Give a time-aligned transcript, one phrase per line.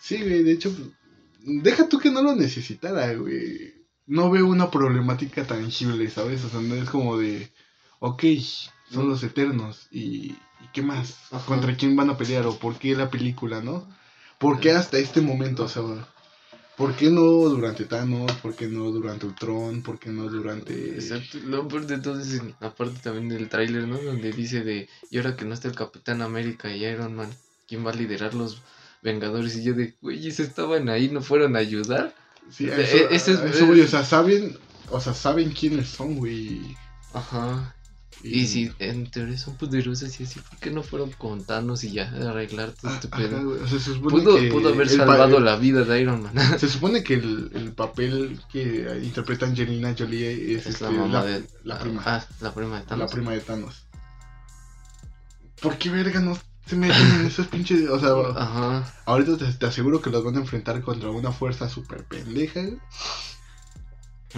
[0.00, 0.74] Sí, güey, de hecho,
[1.40, 3.74] deja tú que no lo necesitara, güey.
[4.06, 6.44] No veo una problemática tangible, ¿sabes?
[6.44, 7.52] O sea, no es como de,
[8.00, 8.24] ok,
[8.90, 11.16] son los eternos y, ¿y qué más?
[11.30, 11.44] Ajá.
[11.46, 13.86] ¿Contra quién van a pelear o por qué la película, no?
[14.38, 15.64] ¿Por qué hasta este momento?
[15.64, 15.82] O sea,
[16.76, 18.32] ¿por qué no durante Thanos?
[18.40, 19.82] ¿Por qué no durante Ultron?
[19.82, 20.94] ¿Por qué no durante...
[20.94, 23.98] Exacto, lo peor de todo es en- aparte también del tráiler, ¿no?
[23.98, 27.30] Donde dice de, y ahora que no está el Capitán América y Iron Man,
[27.66, 28.62] ¿quién va a liderar los
[29.02, 29.56] Vengadores?
[29.56, 31.08] Y yo de, güey, ¿se estaban ahí?
[31.08, 32.14] ¿No fueron a ayudar?
[32.50, 34.56] Sí, E- eso, ese es- eso voy, o sea, saben,
[34.90, 36.76] o sea, saben quiénes son, güey.
[37.12, 37.74] Ajá.
[38.24, 41.92] Y si en teoría son poderosos y así, ¿por qué no fueron con Thanos y
[41.92, 43.44] ya arreglar todo Ah, este pedo?
[43.44, 46.32] güey, o sea, se Pudo, que pudo haber salvado la vida de Iron Man.
[46.58, 51.12] Se supone que el, el papel que interpreta Angelina Jolie es, es la este, mamá
[51.20, 51.44] la, de...
[51.62, 52.02] la prima.
[52.04, 53.12] Ah, la prima de la Thanos.
[53.12, 53.84] prima de Thanos.
[55.62, 56.36] ¿Por qué verga no
[56.68, 57.88] se meten en esos pinches...
[57.90, 58.94] O sea, Ajá.
[59.06, 62.60] ahorita te, te aseguro que los van a enfrentar contra una fuerza súper pendeja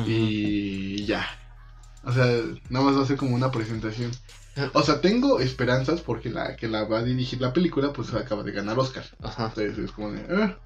[0.06, 1.26] y ya.
[2.04, 2.24] O sea,
[2.70, 4.10] nada más va a ser como una presentación.
[4.72, 8.42] O sea, tengo esperanzas porque la que la va a dirigir la película pues acaba
[8.42, 9.04] de ganar Oscar.
[9.22, 9.46] Ajá.
[9.56, 10.26] Entonces es como de...
[10.30, 10.58] "Ah,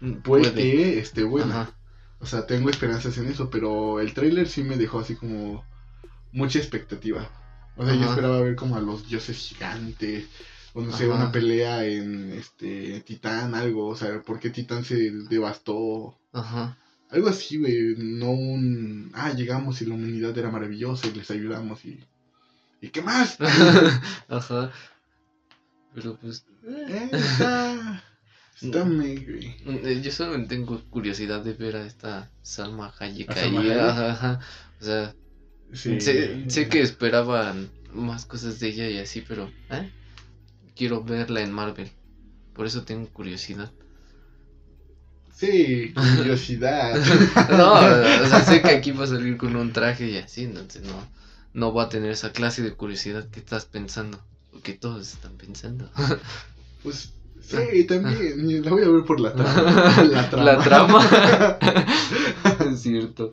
[0.00, 0.54] Mm, puede puede.
[0.54, 1.62] que esté buena.
[1.62, 1.70] Ajá.
[2.20, 5.64] O sea, tengo esperanzas en eso, pero el tráiler sí me dejó así como
[6.32, 7.28] mucha expectativa.
[7.76, 10.24] O sea, yo esperaba ver como a los dioses gigantes,
[10.76, 11.14] o no sé, Ajá.
[11.14, 16.18] una pelea en este Titán, algo, o sea, ¿por qué Titán se devastó?
[16.32, 16.76] Ajá.
[17.08, 19.10] Algo así, güey, no un...
[19.14, 21.98] Ah, llegamos y la humanidad era maravillosa y les ayudamos y...
[22.82, 23.38] ¿Y qué más?
[24.28, 24.70] Ajá.
[25.94, 26.44] Pero pues...
[26.68, 28.02] Eh, está...
[28.60, 29.54] Está güey.
[29.66, 33.70] eh, Yo solo tengo curiosidad de ver a esta Salma Hayek ¿A ahí.
[33.70, 34.40] Ajá, ajá.
[34.80, 35.14] O sea,
[35.72, 36.00] Sí.
[36.00, 39.90] sé, sé que esperaban más cosas de ella y así, pero ¿eh?
[40.76, 41.90] Quiero verla en Marvel.
[42.52, 43.72] Por eso tengo curiosidad.
[45.34, 46.94] Sí, curiosidad.
[47.50, 50.82] No, o sea, sé que aquí va a salir con un traje y así, entonces
[50.84, 50.94] no,
[51.52, 54.18] no va a tener esa clase de curiosidad que estás pensando.
[54.54, 55.90] O que todos están pensando.
[56.82, 58.62] Pues sí, también.
[58.64, 60.04] La voy a ver por la trama.
[60.04, 60.44] La trama.
[60.44, 61.58] La trama.
[62.70, 63.32] es cierto.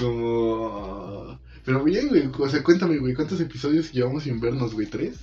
[0.00, 1.38] Como.
[1.62, 2.30] Pero bien, güey.
[2.38, 3.12] O sea, cuéntame, güey.
[3.12, 4.86] ¿Cuántos episodios llevamos sin vernos, güey?
[4.86, 5.18] ¿Tres?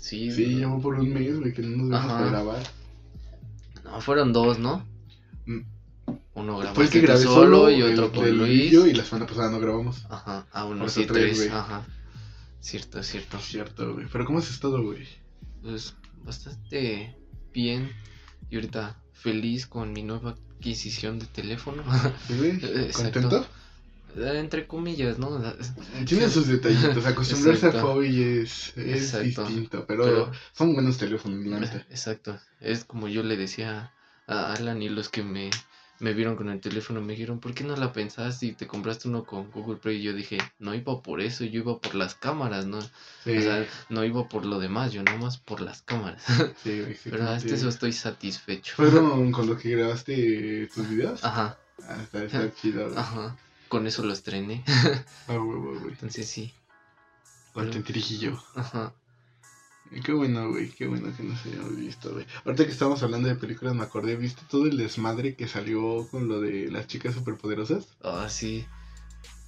[0.00, 2.62] Sí, Sí, llevamos por un mes, güey, que no nos vemos para grabar.
[3.84, 4.84] No, fueron dos, ¿no?
[5.46, 5.60] Mm.
[6.34, 8.72] Uno grabó Fue el que grabé solo y otro el con Luis.
[8.72, 10.06] y la semana pasada no grabamos.
[10.08, 11.48] Ajá, ah, uno Por eso sí, tres, güey.
[11.50, 11.86] Ajá.
[12.60, 13.36] Cierto, cierto.
[13.36, 14.06] Es cierto, güey.
[14.10, 15.06] Pero ¿cómo has estado, güey?
[15.62, 15.94] Pues
[16.24, 17.16] bastante
[17.52, 17.90] bien.
[18.48, 21.82] Y ahorita feliz con mi nueva adquisición de teléfono.
[22.26, 22.92] ¿Sí, güey?
[22.92, 23.46] ¿Contento?
[24.16, 25.40] Eh, Entre comillas, ¿no?
[26.06, 27.04] Tiene sus detallitos.
[27.06, 27.88] Acostumbrarse a Exacto.
[27.88, 29.84] Huawei es, es distinto.
[29.86, 31.86] Pero, Pero- son buenos teléfonos, la neta.
[31.90, 32.38] Exacto.
[32.60, 33.92] Es como yo le decía
[34.26, 35.50] a Alan y los que me,
[35.98, 39.08] me vieron con el teléfono me dijeron, ¿por qué no la pensaste y te compraste
[39.08, 39.96] uno con Google Play?
[39.98, 42.80] Y yo dije, no iba por eso, yo iba por las cámaras, ¿no?
[43.24, 46.22] Sí, O sea, no iba por lo demás, yo nomás por las cámaras.
[46.62, 48.74] sí, Pero hasta eso estoy satisfecho.
[48.76, 51.24] ¿Fueron con lo que grabaste tus videos?
[51.24, 53.36] Ajá, Ah, está, está chido, ajá.
[53.70, 54.64] Con eso lo estrené.
[55.28, 55.92] Ah, huevo, güey.
[55.92, 56.52] Entonces sí.
[57.52, 58.42] Contentirijillo.
[58.56, 58.92] Ajá.
[60.04, 60.70] Qué bueno, güey.
[60.70, 62.26] Qué bueno que nos hayamos visto, güey.
[62.44, 66.26] Ahorita que estábamos hablando de películas, me acordé, ¿viste todo el desmadre que salió con
[66.26, 67.86] lo de las chicas superpoderosas?
[68.02, 68.66] Ah, sí.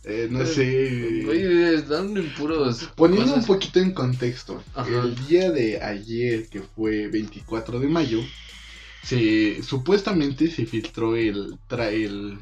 [0.05, 1.27] Eh, no sé.
[1.29, 2.91] Oye, están en puros.
[2.95, 4.89] Poniendo un poquito en contexto, Ajá.
[4.89, 8.21] el día de ayer, que fue 24 de mayo,
[9.03, 12.39] se supuestamente se filtró el tra el,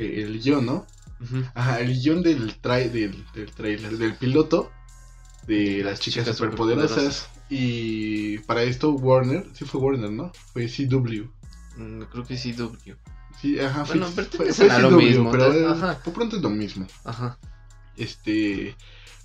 [0.00, 0.86] el guion, ¿no?
[1.20, 1.44] Ujú.
[1.54, 4.70] Ajá, el guion del, trai del, del trailer, del piloto
[5.46, 7.28] de las, chicas, superpoderosas.
[7.48, 10.32] Y para esto Warner, sí fue Warner, ¿no?
[10.52, 11.24] Fue CW.
[11.76, 12.96] Mm, Creo que sí, W.
[13.40, 15.98] Sí, ajá, fue, Bueno, fue, pertenecen fue a lo CW, mismo, pero entonces, ajá.
[16.02, 16.86] por pronto es lo mismo.
[17.04, 17.38] Ajá.
[17.96, 18.76] Este,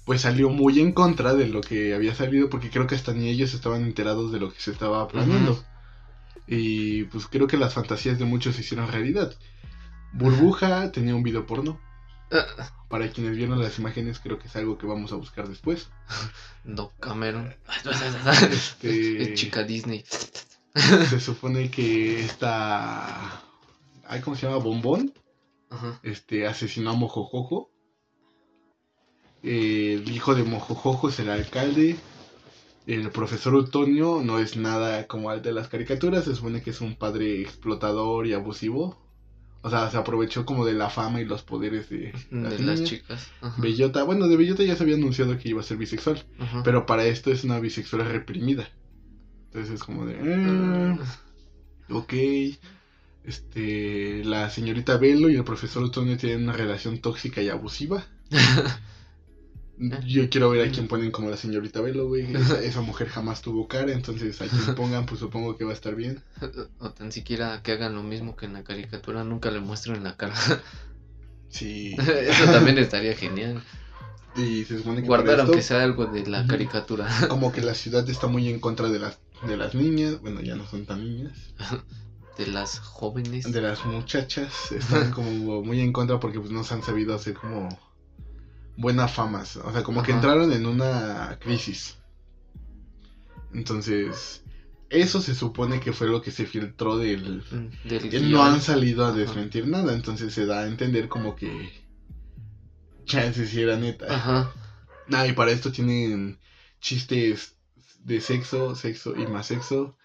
[0.05, 3.29] pues salió muy en contra de lo que había salido, porque creo que hasta ni
[3.29, 5.63] ellos estaban enterados de lo que se estaba planeando.
[6.47, 9.35] Y pues creo que las fantasías de muchos se hicieron realidad.
[10.15, 11.79] Burbuja tenía un video porno.
[12.31, 12.45] Ah,
[12.89, 15.89] Para quienes vieron las imágenes, creo que es algo que vamos a buscar después.
[16.63, 17.53] Doc Cameron.
[18.51, 20.03] Este, Es chica Disney.
[20.73, 23.41] Se supone que esta.
[24.07, 24.57] Ay, ¿Cómo se llama?
[24.57, 25.13] Bombón.
[25.69, 25.99] Ajá.
[26.03, 27.69] Este asesinó a Mojojojo.
[29.43, 31.97] El hijo de Mojojojo es el alcalde.
[32.87, 36.25] El profesor Utonio no es nada como el de las caricaturas.
[36.25, 39.04] Se supone que es un padre explotador y abusivo.
[39.65, 42.83] O sea, se aprovechó como de la fama y los poderes de las, De las
[42.83, 43.31] chicas.
[43.41, 43.59] Ajá.
[43.59, 46.23] Bellota, bueno, de Bellota ya se había anunciado que iba a ser bisexual.
[46.37, 46.61] Ajá.
[46.63, 48.69] Pero para esto es una bisexual reprimida.
[49.47, 50.17] Entonces es como de.
[50.21, 50.97] eh,
[51.89, 52.13] Ok.
[53.23, 58.05] Este, la señorita Velo y el profesor Otoño tienen una relación tóxica y abusiva.
[60.05, 62.33] Yo quiero ver a quién ponen como la señorita Velo, güey.
[62.33, 65.75] Esa, esa mujer jamás tuvo cara, entonces a quien pongan, pues supongo que va a
[65.75, 66.23] estar bien.
[66.79, 70.15] O tan siquiera que hagan lo mismo que en la caricatura, nunca le muestren la
[70.15, 70.35] cara.
[71.49, 71.95] Sí.
[71.99, 73.61] Eso también estaría genial.
[74.35, 77.07] Y se supone que Guardar aunque sea algo de la caricatura.
[77.29, 80.19] como que la ciudad está muy en contra de las, de las niñas.
[80.21, 81.33] Bueno, ya no son tan niñas.
[82.37, 83.51] De las jóvenes.
[83.51, 84.71] De las muchachas.
[84.71, 87.69] Están como muy en contra porque pues no se han sabido hacer como
[88.77, 89.57] buenas famas.
[89.57, 91.97] O sea, como que entraron en una crisis.
[93.53, 94.43] Entonces,
[94.89, 97.43] eso se supone que fue lo que se filtró del...
[97.83, 99.17] Del que no han salido a Ajá.
[99.17, 101.85] desmentir nada, entonces se da a entender como que...
[103.05, 104.13] Chances si era neta.
[104.13, 104.51] Ajá.
[105.11, 106.39] Ah, y para esto tienen
[106.79, 107.55] chistes
[108.03, 109.95] de sexo, sexo y más sexo.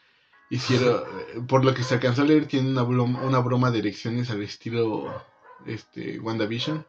[0.50, 1.02] Hicieron,
[1.34, 4.30] eh, por lo que se alcanzó a leer, tienen una broma, una broma de erecciones
[4.30, 5.24] al estilo
[5.66, 6.84] este WandaVision.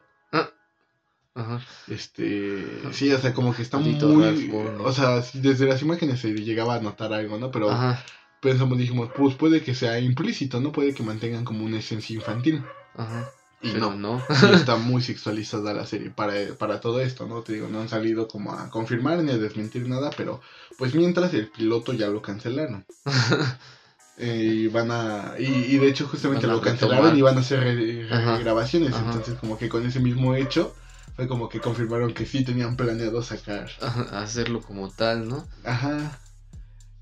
[1.34, 1.60] Ajá.
[1.88, 4.50] Este, sí, o sea, como que está Maldito muy,
[4.84, 7.50] o sea, desde las imágenes se llegaba a notar algo, ¿no?
[7.50, 8.04] Pero Ajá.
[8.40, 10.72] pensamos, dijimos, pues puede que sea implícito, ¿no?
[10.72, 12.62] Puede que mantengan como una esencia infantil.
[12.96, 13.30] Ajá.
[13.64, 14.22] Y Pero no, no.
[14.28, 17.42] y está muy sexualizada la serie para, para todo esto, ¿no?
[17.42, 20.40] Te digo, no han salido como a confirmar ni a desmentir nada, pero
[20.76, 22.84] pues mientras el piloto ya lo cancelaron.
[24.18, 25.34] Eh, y van a.
[25.38, 27.18] Y, y de hecho, justamente lo cancelaron retomar.
[27.18, 28.94] y van a hacer re- grabaciones.
[28.94, 30.74] Entonces, como que con ese mismo hecho,
[31.16, 33.70] fue como que confirmaron que sí tenían planeado sacar.
[34.12, 35.46] Hacerlo como tal, ¿no?
[35.64, 36.18] Ajá.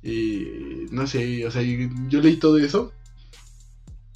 [0.03, 2.93] Y no sé, o sea, yo leí todo eso.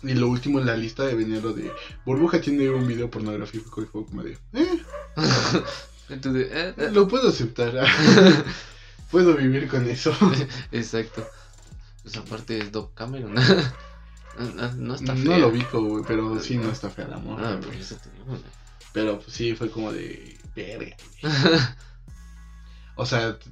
[0.03, 1.73] Y lo último en la lista de venía de
[2.05, 4.83] Burbuja tiene un video pornográfico y fue como de, eh,
[6.11, 7.73] Entonces, eh, eh, lo puedo aceptar.
[9.11, 10.13] puedo vivir con eso.
[10.73, 11.27] Exacto.
[12.03, 13.35] Pues aparte es Doc Cameron.
[13.35, 13.43] No,
[14.57, 15.39] no, no está No fea.
[15.39, 18.25] lo vi, güey, pero sí no está fea la morra, Ah, por eso te digo.
[18.27, 18.43] güey.
[18.95, 20.97] Pero pues, sí, fue como de, verga.
[22.97, 23.51] O sea, t-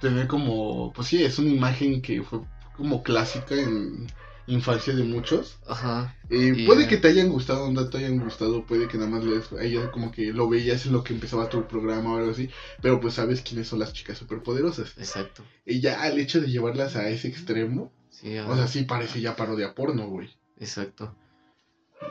[0.00, 2.40] tener como, pues sí, es una imagen que fue
[2.76, 4.06] como clásica en
[4.46, 5.56] infancia de muchos.
[5.66, 6.14] Ajá.
[6.28, 9.08] Eh, Y, puede eh, que te hayan gustado, no te hayan gustado, puede que nada
[9.08, 12.32] más les, ella como que lo veías en lo que empezaba tu programa o algo
[12.32, 12.50] así,
[12.82, 14.92] pero pues sabes quiénes son las chicas superpoderosas.
[14.98, 15.42] Exacto.
[15.64, 19.36] Y ya al hecho de llevarlas a ese extremo, Sí, o sea, sí parece ya
[19.36, 20.28] parodia porno, güey.
[20.58, 21.16] Exacto.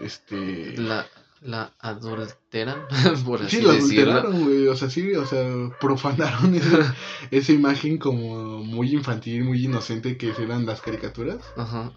[0.01, 0.75] Este...
[0.77, 1.06] La,
[1.41, 2.81] la adulteran,
[3.25, 3.71] por así Sí, decirlo.
[3.71, 5.43] adulteraron, güey, o sea, sí, o sea,
[5.79, 6.95] profanaron esa,
[7.31, 11.39] esa imagen como muy infantil, muy inocente que eran las caricaturas.
[11.57, 11.91] Ajá.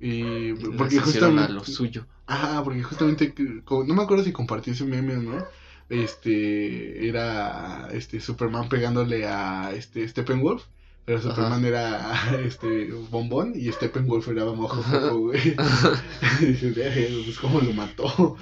[0.00, 1.52] Y porque las hicieron a justamente...
[1.52, 2.06] lo suyo.
[2.26, 3.34] Ajá, porque justamente,
[3.64, 5.44] como- no me acuerdo si compartí ese meme o no.
[5.88, 10.64] Este, era este Superman pegándole a este Steppenwolf.
[11.04, 11.30] Pero Ajá.
[11.30, 15.56] Superman era este bombón y Steppenwolf era mojo Jojo, güey.
[16.40, 18.36] y dices, "Verga, pues cómo lo mató.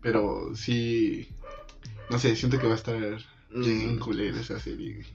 [0.00, 1.28] Pero sí,
[2.10, 3.18] no sé, siento que va a estar
[3.50, 4.94] bien Mm, culera esa serie.
[4.94, 5.06] güey.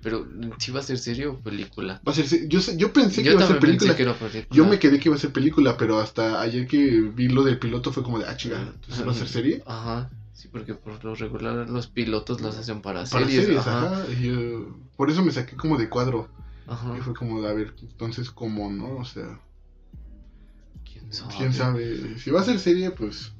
[0.00, 0.28] Pero,
[0.58, 2.00] ¿sí va a ser serie o película?
[2.06, 3.96] Va a ser, se- yo, yo pensé que Yo iba a ser que película.
[4.50, 7.58] Yo me quedé que iba a ser película, pero hasta ayer que vi lo del
[7.58, 9.62] piloto fue como de, ah, chica, ¿entonces va a ser serie?
[9.66, 10.08] Ajá.
[10.38, 13.44] Sí, porque por lo regular los pilotos los hacen para, Para series.
[13.44, 13.86] series, ajá.
[14.02, 14.04] ajá.
[14.12, 16.28] y yo- por eso me saqué como de cuadro.
[16.68, 16.96] Ajá.
[16.96, 18.98] Y fue como a ver, entonces, ¿cómo, no?
[18.98, 19.40] O sea,
[20.84, 21.34] ¿Quién sabe?
[21.36, 22.18] quién sabe.
[22.20, 23.32] Si va a ser serie, pues.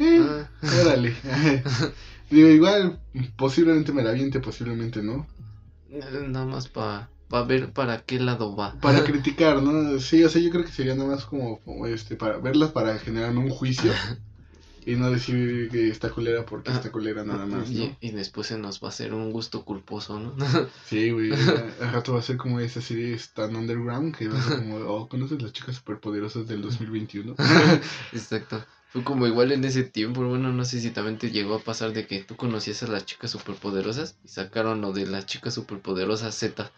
[0.00, 0.48] Eh, Ah.
[0.80, 1.14] órale.
[2.30, 2.98] Digo, igual,
[3.36, 5.28] posiblemente me la aviente, posiblemente no.
[5.88, 7.10] Eh, Nada más para
[7.46, 8.74] ver para qué lado va.
[8.80, 10.00] Para criticar, ¿no?
[10.00, 12.98] Sí, o sea, yo creo que sería nada más como, como, este, para verlas para
[12.98, 13.92] generarme un juicio.
[14.84, 17.84] Y no decir que está culera porque está culera nada más, ¿no?
[17.84, 20.34] y, y después se nos va a hacer un gusto culposo, ¿no?
[20.86, 21.32] Sí, güey.
[21.32, 24.76] Al rato va a ser como esa serie tan underground que va a ser como,
[24.78, 27.34] oh, ¿conoces las chicas superpoderosas del 2021?
[28.12, 28.64] Exacto.
[28.92, 31.92] Fue como igual en ese tiempo, bueno, no sé si también te llegó a pasar
[31.94, 36.34] de que tú conocías a las chicas superpoderosas y sacaron lo de las chicas superpoderosas
[36.34, 36.70] Z.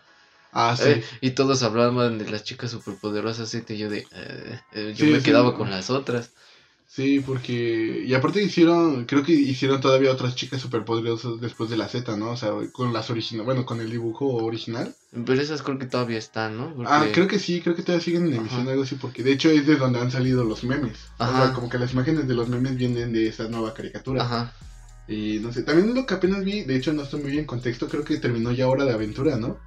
[0.53, 0.85] Ah, sí.
[0.91, 4.07] Eh, y todos hablaban de las chicas superpoderosas Z y yo de...
[4.13, 5.25] eh, eh, yo Sí, me sí.
[5.25, 6.31] quedaba con las otras.
[6.95, 8.05] Sí, porque...
[8.07, 12.31] Y aparte hicieron, creo que hicieron todavía otras chicas superpoderosas después de la Z, ¿no?
[12.31, 14.95] O sea, con las originales, bueno, con el dibujo original.
[15.11, 16.73] Pero esas creo que todavía están, ¿no?
[16.73, 19.33] Porque- Ah, creo que sí, creo que todavía siguen en emisión algo así, porque de
[19.33, 20.99] hecho es de donde han salido los memes.
[21.19, 21.47] O Ajá.
[21.47, 24.23] sea, como que las imágenes de los memes vienen de esa nueva caricatura.
[24.23, 24.53] Ajá.
[25.09, 27.47] Y no sé, también lo que apenas vi, de hecho no estoy muy bien en
[27.47, 29.59] contexto, creo que terminó ya Hora de Aventura, ¿no?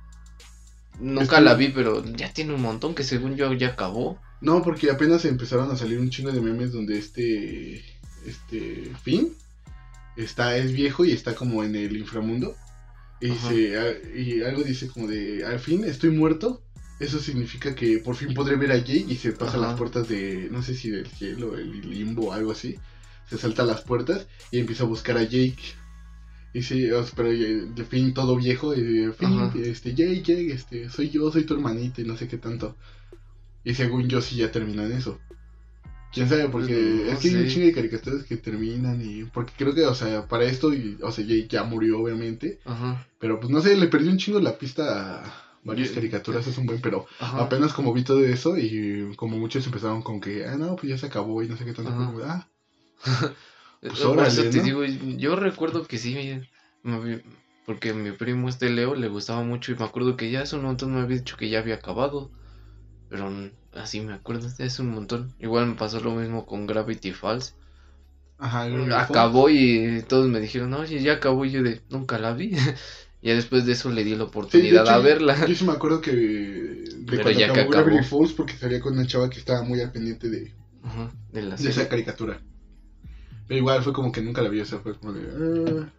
[1.02, 4.18] Nunca la vi, pero ya tiene un montón que según yo ya acabó.
[4.42, 7.84] No, porque apenas empezaron a salir un chingo de memes donde este.
[8.26, 8.92] Este.
[9.04, 9.34] Finn.
[10.16, 12.56] Está, es viejo y está como en el inframundo.
[13.22, 15.46] Y, dice, a- y algo dice como de.
[15.46, 16.62] Al fin estoy muerto.
[17.00, 19.68] eso significa que por fin podré ver a Jake y se pasa Ajá.
[19.68, 22.76] las puertas de, no sé si del cielo, el limbo o algo así.
[23.30, 25.58] Se salta las puertas y empieza a buscar a Jake.
[26.54, 29.54] Y sí, pero eh, de fin todo viejo, y de fin, Ajá.
[29.60, 32.76] este, Jake, Jake, este, soy yo, soy tu hermanita y no sé qué tanto.
[33.68, 35.20] Y según yo sí ya terminó en eso.
[36.14, 39.26] Quién sabe, porque No es que hay un chingo de caricaturas que terminan y.
[39.26, 42.60] Porque creo que, o sea, para esto, y, o sea, Jake ya murió, obviamente.
[42.64, 43.06] Ajá.
[43.20, 45.34] Pero pues no sé, le perdí un chingo la pista a
[45.66, 47.44] varias caricaturas, es un buen, pero Ajá.
[47.44, 50.98] apenas como vi todo eso y como muchos empezaron con que, ah, no, pues ya
[50.98, 51.92] se acabó y no sé qué tanto.
[51.92, 52.48] Como, ah,
[53.82, 54.64] Eh, Pues eso órale, te ¿no?
[54.64, 56.40] digo, yo recuerdo que sí,
[57.66, 60.64] porque mi primo este Leo le gustaba mucho y me acuerdo que ya hace un
[60.64, 62.32] montón me había dicho que ya había acabado.
[63.10, 63.32] Pero
[63.74, 65.34] así me acuerdo, es un montón.
[65.40, 67.56] Igual me pasó lo mismo con Gravity Falls.
[68.38, 68.66] ajá.
[69.02, 71.46] Acabó y todos me dijeron, oye, ya acabó.
[71.46, 72.52] Y yo de, nunca la vi.
[73.22, 75.46] y después de eso le di la Sí, oportunidad hecho, a verla.
[75.46, 78.04] Yo sí me acuerdo que de Pero cuando ya que acabó Gravity acabó.
[78.04, 81.58] Falls porque salía con una chava que estaba muy al pendiente de, Ajá, de la
[81.58, 81.70] de serie.
[81.70, 82.42] esa caricatura.
[83.48, 85.28] Pero igual fue como que nunca la vi, o sea, fue como de...
[85.32, 85.94] ah,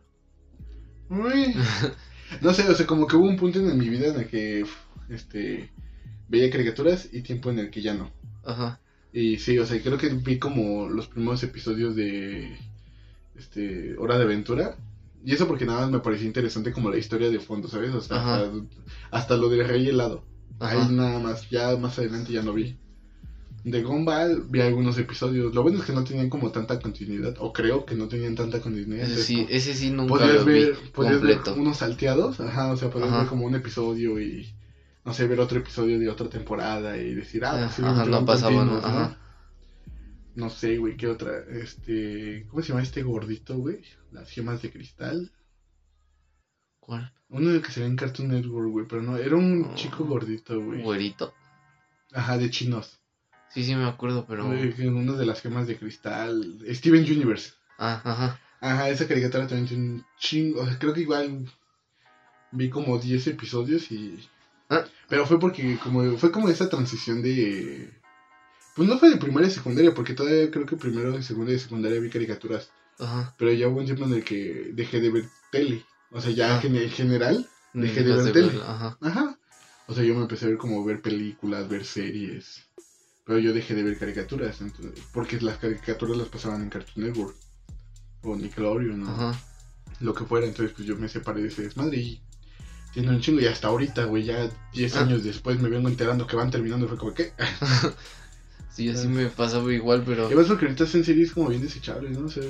[1.10, 1.54] uy.
[2.42, 4.66] No sé, o sea, como que hubo un punto en mi vida en el que
[5.08, 5.72] este
[6.28, 8.10] veía caricaturas y tiempo en el que ya no.
[8.44, 8.80] Ajá,
[9.12, 12.56] Y sí, o sea, creo que vi como los primeros episodios de
[13.36, 14.76] este Hora de Aventura.
[15.24, 17.92] Y eso porque nada más me pareció interesante como la historia de fondo, ¿sabes?
[17.94, 18.36] O sea, Ajá.
[18.44, 18.52] hasta,
[19.10, 20.24] hasta lo del rey helado.
[20.60, 20.82] ajá.
[20.86, 22.76] Ahí nada más, ya más adelante ya no vi.
[23.64, 25.52] De Gumball vi algunos episodios.
[25.54, 28.60] Lo bueno es que no tenían como tanta continuidad, o creo que no tenían tanta
[28.60, 29.10] continuidad.
[29.10, 32.76] Ese sí, ese sí nunca podías lo vi ver, podías ver unos salteados, ajá, o
[32.76, 33.18] sea, podías Ajá.
[33.20, 34.48] ver como un episodio y
[35.08, 38.16] no sé, ver otro episodio de otra temporada y decir, ah, Ah, posiblemente ajá, no
[38.18, 38.72] van pasaba, ¿no?
[38.72, 38.78] ¿no?
[38.78, 39.18] Ajá.
[40.34, 41.32] No sé, güey, ¿qué otra?
[41.50, 43.82] Este, ¿cómo se llama este gordito, güey?
[44.12, 45.32] Las gemas de cristal.
[46.78, 47.12] ¿Cuál?
[47.28, 49.74] Uno de que se ve en Cartoon Network, güey, pero no, era un Oh.
[49.74, 50.82] chico gordito, güey.
[50.82, 51.34] Güerito.
[52.12, 53.00] Ajá, de chinos.
[53.50, 54.46] Sí, sí me acuerdo, pero...
[54.46, 56.58] Uno de las gemas de cristal.
[56.70, 57.54] Steven Universe.
[57.78, 58.40] Ah, ajá.
[58.60, 60.60] Ajá, esa caricatura también tiene un chingo.
[60.60, 61.50] O sea, creo que igual
[62.52, 64.18] vi como 10 episodios y.
[64.68, 64.84] Ah.
[65.08, 67.92] Pero fue porque como fue como esa transición de.
[68.76, 71.60] Pues no fue de primaria a secundaria, porque todavía creo que primero de secundaria y
[71.60, 72.70] secundaria vi caricaturas.
[72.98, 73.34] Ajá.
[73.38, 75.84] Pero ya hubo un tiempo en el que dejé de ver tele.
[76.10, 76.60] O sea, ya Ah.
[76.62, 77.48] en en general.
[77.74, 78.60] Dejé de ver tele.
[78.66, 78.96] Ajá.
[79.00, 79.38] Ajá.
[79.86, 82.64] O sea, yo me empecé a ver como ver películas, ver series.
[83.24, 84.60] Pero yo dejé de ver caricaturas.
[84.60, 87.36] entonces- porque las caricaturas las pasaban en Cartoon Network.
[88.22, 89.40] O Nickelodeon, o Ajá.
[90.00, 90.46] lo que fuera.
[90.46, 92.22] Entonces, pues yo me separé de ese desmadre y.
[93.00, 93.40] Tiene un chingo.
[93.40, 95.00] Y hasta ahorita, güey, ya 10 Ah.
[95.02, 96.86] años después me vengo enterando que van terminando.
[96.86, 97.32] Y fue como, ¿qué?
[98.74, 100.30] Sí, así me pasaba igual, pero...
[100.30, 102.28] Y más porque ahorita hacen series como bien desechables, ¿no?
[102.28, 102.44] Sea,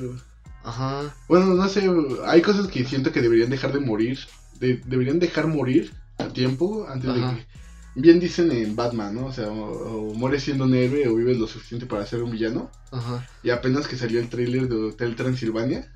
[0.62, 1.14] Ajá.
[1.26, 1.88] bueno, no sé.
[2.26, 4.18] Hay cosas que siento que deberían dejar de morir.
[4.60, 7.30] de- deberían dejar morir a tiempo antes Ajá.
[7.32, 7.46] de que.
[7.94, 9.26] Bien dicen en Batman, ¿no?
[9.26, 12.30] O sea, o, o mueres siendo un héroe o vives lo suficiente para ser un
[12.30, 12.70] villano.
[12.90, 13.26] Ajá.
[13.42, 15.90] Y apenas que salió el tráiler de Hotel Transilvania,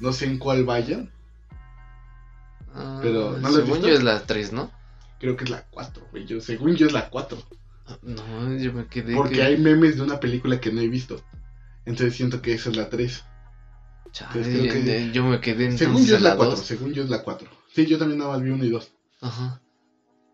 [0.00, 1.10] no sé en cuál vayan,
[2.78, 3.88] Ah, Pero, ¿no según visto?
[3.88, 4.70] yo es la 3, ¿no?
[5.20, 6.26] creo que es la 4, güey.
[6.26, 7.36] Yo, según yo es la 4.
[7.86, 9.42] Ah, No, yo me quedé Porque que...
[9.42, 11.20] hay memes de una película que no he visto.
[11.86, 13.24] Entonces siento que esa es la 3.
[14.12, 16.56] Chale, Pues creo que- Yo me quedé entonces Según yo es en la la 4,
[16.56, 16.64] 2.
[16.64, 17.50] según yo es la 4.
[17.74, 18.90] Sí, yo también nada más vi 1 y 2.
[19.22, 19.60] Ajá.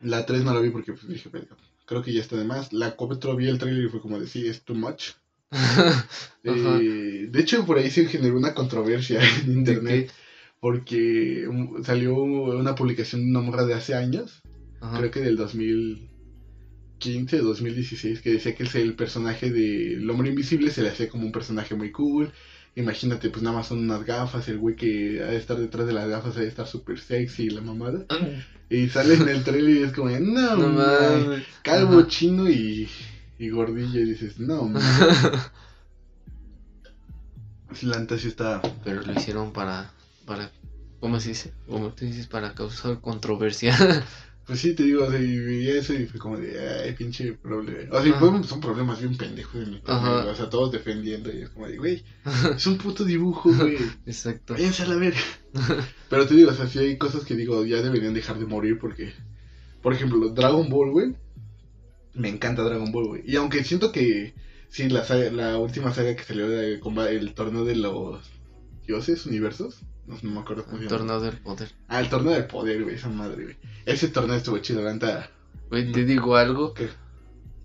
[0.02, 2.72] La 3 no la vi porque pues, dije, "Verga, creo que ya está de más.
[2.74, 5.12] La 4 vi el trailer y fue como de, sí, es too much.
[6.44, 10.12] Eh, de hecho, por ahí se generó una controversia en ¿De internet.
[10.64, 11.46] Porque
[11.84, 14.40] salió una publicación de una morra de hace años,
[14.80, 14.96] Ajá.
[14.96, 20.80] creo que del 2015, 2016, que decía que el, el personaje del hombre invisible se
[20.80, 22.32] le hacía como un personaje muy cool.
[22.76, 25.92] Imagínate, pues nada más son unas gafas, el güey que ha de estar detrás de
[25.92, 28.06] las gafas ha de estar súper sexy y la mamada.
[28.70, 31.44] Y sale en el trailer y es como, no, No mames.
[31.62, 32.08] calvo, Ajá.
[32.08, 32.88] chino y,
[33.38, 34.00] y gordillo.
[34.00, 34.70] Y dices, no,
[37.82, 39.90] neta sí está Pero lo hicieron para,
[40.24, 40.50] para,
[41.00, 41.52] ¿cómo se dice?
[41.66, 43.76] Como tú dices, para causar controversia.
[44.46, 47.32] Pues sí, te digo, o sea, y vi eso y fue como de, ay, pinche
[47.32, 47.88] problema.
[47.98, 50.20] O sea, son problemas bien pendejos en Ajá.
[50.20, 52.04] güey, o sea, todos defendiendo y es como de, güey,
[52.54, 54.52] es un puto dibujo, güey, Exacto.
[54.52, 55.18] váyanse a la verga.
[56.10, 58.78] Pero te digo, o sea, sí hay cosas que digo, ya deberían dejar de morir
[58.78, 59.14] porque,
[59.80, 61.14] por ejemplo, Dragon Ball, güey,
[62.12, 63.22] me encanta Dragon Ball, güey.
[63.26, 64.34] Y aunque siento que,
[64.68, 68.20] sí, la, saga- la última saga que salió de comba- el torneo de los
[68.86, 70.96] dioses, universos, no, no me acuerdo cómo se llama.
[70.96, 71.72] Tornado del poder.
[71.88, 73.56] Ah, el torneo del poder, güey, esa madre, güey.
[73.86, 75.30] Ese torneo estuvo chido, la neta.
[75.70, 76.88] Güey, te digo algo, ¿Qué?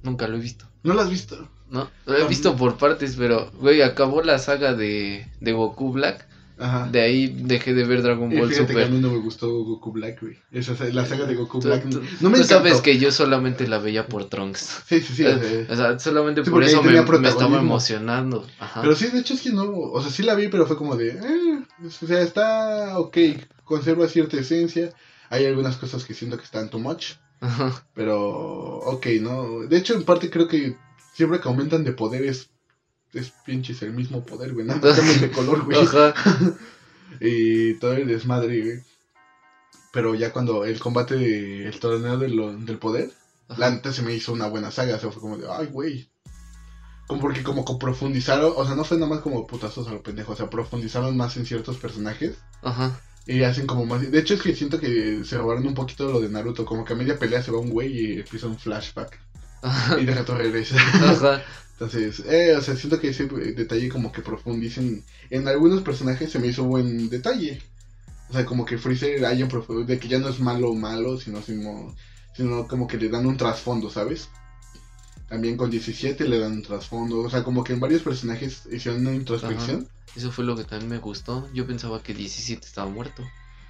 [0.03, 0.65] nunca lo he visto.
[0.84, 1.50] ¿No lo has visto?
[1.69, 2.27] No, lo he No.
[2.27, 6.27] visto por partes, pero, güey, acabó la saga de, de Goku Black
[6.62, 6.89] Ajá.
[6.91, 8.89] De ahí dejé de ver Dragon Ball fíjate que a Super.
[8.91, 10.38] mí no me gustó Goku Black, güey.
[10.51, 11.88] Esa, la saga de Goku Black.
[11.89, 14.81] tú- no me tú sabes que yo solamente la veía por Trunks.
[14.86, 15.25] Sí, sí, sí.
[15.25, 18.46] o sea, O sea, solamente Sí, por eso me, estaba emocionando.
[18.60, 18.81] Ajá.
[18.81, 20.98] Pero sí, de hecho es que no, o sea, sí la vi, pero fue como
[20.98, 21.49] de, eh,
[21.86, 23.17] o sea, está ok,
[23.63, 24.93] conserva cierta esencia,
[25.29, 27.86] hay algunas cosas que siento que están too much, Ajá.
[27.93, 28.17] pero
[28.79, 29.59] ok, ¿no?
[29.62, 30.75] De hecho, en parte creo que
[31.13, 32.50] siempre que aumentan de poder es,
[33.13, 36.13] es pinches el mismo poder, güey, nada más de color, güey, Ajá.
[37.19, 38.79] y todo el desmadre, güey.
[39.91, 43.12] Pero ya cuando el combate de, el torneo de lo- del poder,
[43.48, 43.69] la Ajá.
[43.71, 46.09] neta se me hizo una buena saga, o sea, fue como de, ay, güey.
[47.10, 50.04] Como porque como que profundizaron, o sea, no fue nada más como putazos a lo
[50.04, 53.01] pendejo, o sea, profundizaron más en ciertos personajes Ajá.
[53.25, 54.12] y hacen como más...
[54.12, 56.94] De hecho es que siento que se robaron un poquito lo de Naruto, como que
[56.94, 59.20] a media pelea se va un güey y empieza un flashback
[59.63, 60.00] Ajá.
[60.00, 60.75] y de rato regresa.
[60.78, 61.42] Ajá.
[61.72, 66.38] Entonces, eh, o sea, siento que ese detalle como que profundicen en algunos personajes se
[66.38, 67.60] me hizo buen detalle.
[68.30, 71.96] O sea, como que Freezer haya de que ya no es malo malo, sino, sino,
[72.36, 74.30] sino como que le dan un trasfondo, ¿sabes?
[75.29, 77.19] También con 17 le dan un trasfondo.
[77.19, 79.88] O sea, como que en varios personajes hicieron una introspección.
[80.15, 81.48] Eso fue lo que también me gustó.
[81.53, 83.24] Yo pensaba que 17 estaba muerto.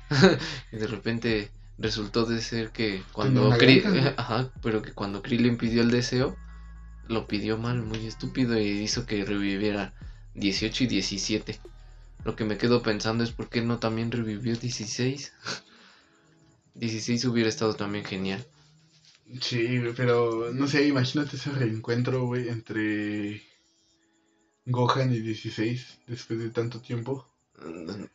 [0.71, 3.51] y de repente resultó de ser que cuando.
[4.17, 6.37] Ajá, pero que cuando Krillin pidió el deseo,
[7.09, 9.93] lo pidió mal, muy estúpido y hizo que reviviera
[10.35, 11.59] 18 y 17.
[12.23, 15.33] Lo que me quedo pensando es por qué no también revivió 16.
[16.75, 18.45] 16 hubiera estado también genial.
[19.41, 23.41] Sí, pero no sé, imagínate ese reencuentro, güey, entre
[24.65, 27.25] Gohan y 16 después de tanto tiempo.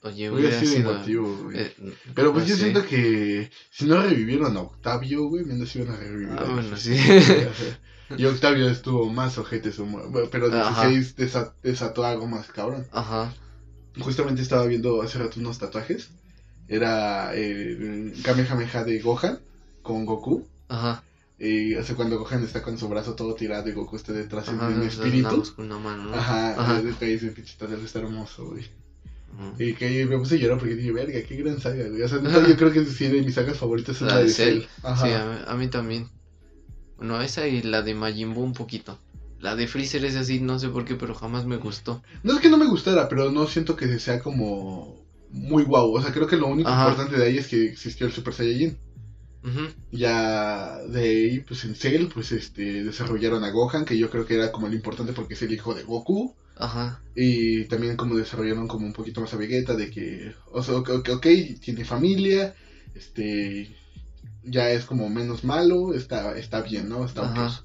[0.03, 1.59] Oye, Hubiera hubiera sido emotivo, güey.
[1.61, 1.75] eh,
[2.15, 2.63] Pero pues no yo sé.
[2.63, 6.29] siento que si no revivieron a Octavio, güey, menos iban a revivir.
[6.31, 7.25] Ah, bueno, 16,
[7.57, 7.65] sí.
[8.19, 10.89] Y Octavio estuvo más ojete su mu- bueno, pero Ajá.
[10.89, 12.87] 16 desa- desató algo más cabrón.
[12.93, 13.33] Ajá.
[13.99, 16.11] Justamente estaba viendo hace rato unos tatuajes.
[16.69, 19.41] Era el Kamehameha de Gohan
[19.83, 20.47] con Goku.
[20.69, 21.03] Ajá.
[21.39, 24.69] Y hace cuando Gohan está con su brazo todo tirado y Goku está detrás Ajá,
[24.69, 25.45] el o sea, espíritu.
[25.57, 26.15] con una mano, ¿no?
[26.15, 26.81] Ajá, Ajá.
[26.81, 28.65] de ahí ese pinche está hermoso, güey.
[29.59, 32.03] Y que me puse a llorar porque dije, verga, qué gran saga, güey.
[32.03, 34.31] O sea, yo creo que sí, de mis sagas favoritas es La la, de de
[34.31, 34.61] Cell.
[34.61, 34.69] Cell.
[34.85, 35.07] Ajá.
[35.07, 36.09] Sí, a mí, a mí también.
[36.97, 38.97] Bueno, esa y la de Majin Buu un poquito.
[39.41, 42.01] La de Freezer es así, no sé por qué, pero jamás me gustó.
[42.23, 45.93] No es que no me gustara, pero no siento que sea como muy guau.
[45.97, 46.91] O sea, creo que lo único Ajá.
[46.91, 48.79] importante de ahí es que existió el Super Saiyajin.
[49.91, 54.35] Ya de ahí, pues en Cell, pues este, desarrollaron a Gohan, que yo creo que
[54.35, 56.35] era como lo importante porque es el hijo de Goku.
[56.57, 57.01] Ajá.
[57.15, 61.27] Y también como desarrollaron como un poquito más a Vegeta de que, o sea, ok,
[61.61, 62.55] tiene familia,
[62.95, 63.77] este,
[64.43, 67.05] ya es como menos malo, está, está bien, ¿no?
[67.05, 67.31] Está.
[67.31, 67.63] Ajá.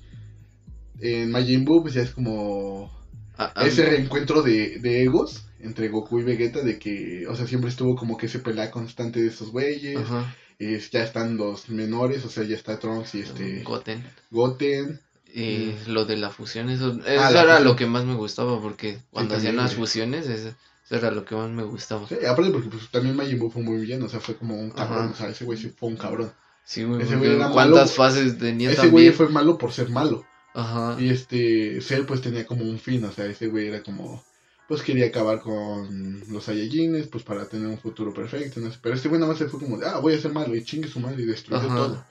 [1.00, 2.92] En Majin Buu, pues ya es como
[3.38, 7.48] A- a ese reencuentro de, de egos entre Goku y Vegeta, de que, o sea,
[7.48, 10.34] siempre estuvo como que ese pelea constante de estos güeyes, Ajá.
[10.60, 14.04] Es- ya están los menores, o sea, ya está Trunks y este, Goten.
[14.32, 15.00] Goten,
[15.34, 19.00] Y lo de la fusión, eso, eso Ah, era lo que más me gustaba, porque
[19.12, 19.86] cuando hacían las güey.
[19.88, 20.50] fusiones, eso,
[20.86, 22.08] eso era lo que más me gustaba.
[22.08, 24.72] Sí, aparte porque pues también Majin Buu fue muy bien, o sea, fue como un
[24.72, 25.12] cabrón, Ajá.
[25.12, 26.32] o sea, ese güey sí fue un cabrón.
[26.66, 28.12] Sí, güey, Ese güey era ¿cuántas malo.
[28.12, 29.14] fases tenía Ese güey también?
[29.14, 30.26] fue malo por ser malo.
[30.56, 30.98] Ajá.
[31.00, 34.24] Y este, Cell pues tenía como un fin, o sea, ese güey era como,
[34.70, 38.70] pues quería acabar con los Saiyajines, pues para tener un futuro perfecto, no.
[38.84, 40.64] Pero este güey nada más se fue como de, ah, voy a ser malo y
[40.64, 41.76] chingue su madre y destruyó Ajá.
[41.76, 42.06] todo.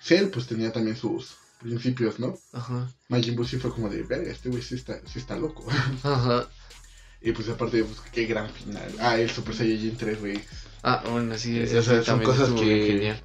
[0.00, 2.34] Cell pues tenía también sus principios, ¿no?
[2.54, 2.90] Ajá.
[3.08, 5.66] Majin Buu sí fue como de, verga, este güey sí está, sí está loco.
[6.02, 6.48] Ajá.
[7.20, 8.90] y pues aparte, pues qué gran final.
[9.00, 10.40] Ah, el Super Saiyajin 3, güey.
[10.82, 13.20] Ah, bueno, sí, eso o sea, sí son cosas que- genial.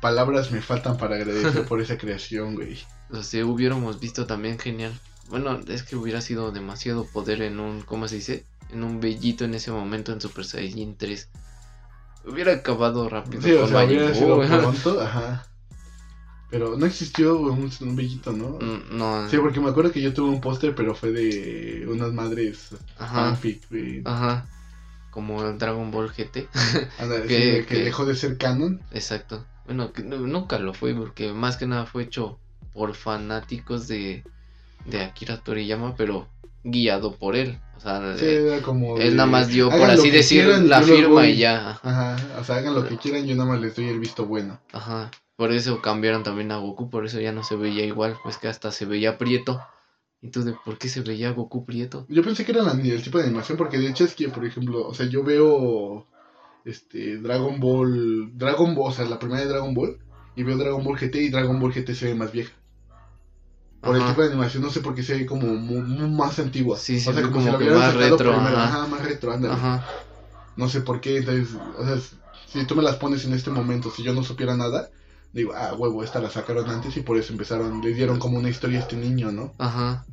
[0.00, 2.78] Palabras me faltan para agradecer por esa creación, güey.
[3.10, 4.98] O sea, hubiéramos visto también genial.
[5.28, 8.44] Bueno, es que hubiera sido demasiado poder en un, ¿cómo se dice?
[8.70, 11.28] En un bellito en ese momento en Super Saiyan 3.
[12.26, 14.48] Hubiera acabado rápido Sí, o con sea, Majin hubiera Buu, sido güey.
[14.48, 15.46] pronto, ajá.
[16.50, 18.58] Pero no existió un, un bellito, ¿no?
[18.58, 22.12] Mm, No, Sí, porque me acuerdo que yo tuve un póster, pero fue de unas
[22.12, 23.62] madres ajá, fanfic,
[24.06, 24.46] ajá.
[25.10, 26.48] Como el Dragon Ball GT.
[26.98, 28.80] Anda, que- que que- dejó de ser canon.
[28.92, 29.44] Exacto.
[29.66, 32.38] Bueno, que nu- nunca lo fue porque más que nada fue hecho
[32.72, 34.24] por fanáticos de,
[34.84, 36.28] de Akira Toriyama, pero
[36.64, 37.58] guiado por él.
[37.76, 38.98] O sea, Sí, eh, era como.
[38.98, 41.28] él de, nada más dio, por "Hagan lo así decir, quieran, la firma voy".
[41.28, 41.70] y ya.
[41.70, 42.14] Ajá.
[42.14, 44.58] Ajá, o sea, hagan lo que quieran, yo nada más les doy el visto bueno.
[44.72, 45.10] Ajá.
[45.36, 48.48] Por eso cambiaron también a Goku, por eso ya no se veía igual, pues que
[48.48, 49.60] hasta se veía prieto.
[50.20, 52.04] Entonces, ¿por qué se veía Goku prieto?
[52.08, 54.44] Yo pensé que era la- el tipo de animación, porque de hecho es que, por
[54.44, 56.04] ejemplo, o sea, yo veo
[56.64, 59.96] este Dragon Ball, Dragon Ball, o sea, la primera de Dragon Ball,
[60.34, 62.52] y veo Dragon Ball GT y Dragon Ball GT se ve más vieja.
[63.80, 64.10] Por el Ajá.
[64.10, 66.76] tipo de animación, no sé por qué se ve como mu- mu- más antigua.
[66.78, 68.56] Sí, se o sea, como, si como lo que hubieran más sacado retro, primero.
[68.56, 68.64] ajá.
[68.78, 69.54] Ajá, más retro, ándale.
[69.54, 69.84] Ajá.
[70.56, 71.96] No sé por qué, entonces, o sea,
[72.46, 74.90] si tú me las pones en este momento, si yo no supiera nada,
[75.32, 78.48] digo, ah, huevo, esta la sacaron antes y por eso empezaron, le dieron como una
[78.48, 79.54] historia a este niño, ¿no?
[79.58, 80.04] Ajá.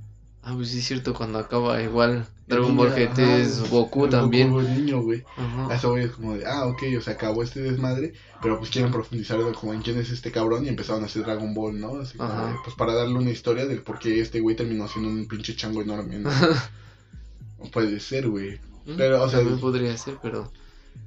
[0.47, 4.51] Ah, pues sí es cierto, cuando acaba igual Dragon Ball GT es Goku también.
[4.51, 5.23] Goku, el niño, güey.
[5.71, 8.91] Eso voy, es como de, ah, ok, o sea, acabó este desmadre, pero pues quieren
[8.91, 11.97] profundizar como en quién es este cabrón y empezaron a hacer Dragon Ball, ¿no?
[11.97, 15.09] Así como de, pues para darle una historia del por qué este güey terminó siendo
[15.09, 16.29] un pinche chango enorme, ¿no?
[17.57, 18.59] O Puede ser, güey.
[18.97, 20.51] Pero, o sea, También podría ser, pero.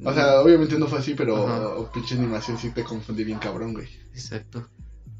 [0.03, 3.75] O sea, obviamente no fue así, pero o pinche animación sí te confundí bien cabrón,
[3.75, 3.89] güey.
[4.13, 4.67] Exacto.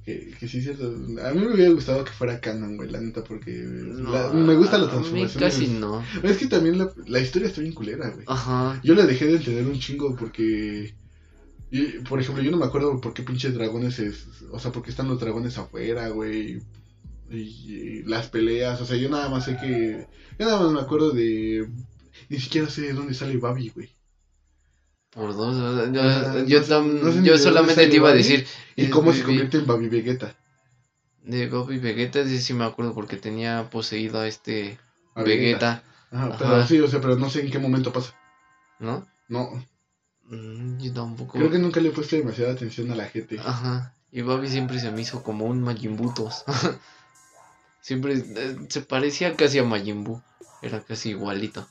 [0.09, 0.87] Que, que sí es cierto.
[1.23, 4.55] A mí me hubiera gustado que fuera canon, güey, la neta, porque No, la- me
[4.55, 5.41] gusta la a mí transformación.
[5.43, 6.03] casi no.
[6.23, 8.25] Es que también la, la historia está bien culera, güey.
[8.27, 8.81] Ajá.
[8.83, 10.95] Yo la dejé de entender un chingo porque...
[11.71, 14.27] y, por ejemplo, yo no me acuerdo por qué pinches dragones es...
[14.51, 16.63] O sea, por qué están los dragones afuera, güey.
[17.31, 20.07] Y, y las peleas, o sea, yo nada más sé que...
[20.39, 21.69] Yo nada más me acuerdo de...
[22.31, 23.91] Ni siquiera sé de dónde sale Babi, güey.
[25.11, 25.57] Por dos.
[25.93, 26.03] yo,
[26.81, 28.47] no yo solamente te iba a decir.
[28.77, 30.35] ¿Y cómo se Baby- convierte en Babi Vegeta?
[31.25, 34.79] De Goku y Vegeta, sí, sí me acuerdo porque tenía poseído a este
[35.15, 36.37] A Vegeta, Ajá, Ajá.
[36.39, 38.15] pero sí, o sea, pero no sé en qué momento pasa.
[38.79, 39.07] ¿no?
[39.29, 39.65] No,
[40.31, 41.33] Mm, Yo tampoco.
[41.39, 43.39] creo que nunca le he puesto demasiada atención a la gente.
[43.41, 43.95] Ajá.
[44.13, 46.45] Y Babi siempre se me hizo como un Majin Buu 2.
[47.81, 50.21] siempre eh, se parecía casi a Majin Buu.
[50.61, 51.67] Era casi igualito.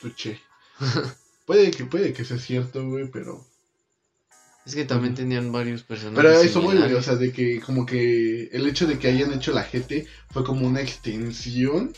[0.00, 0.40] Tuche.
[1.46, 3.44] puede que puede que sea cierto, güey, pero
[4.66, 6.16] Es que también tenían varios personajes.
[6.16, 9.32] pero eso voy, güey, o sea, de que como que el hecho de que hayan
[9.32, 11.92] hecho la GT fue como una extensión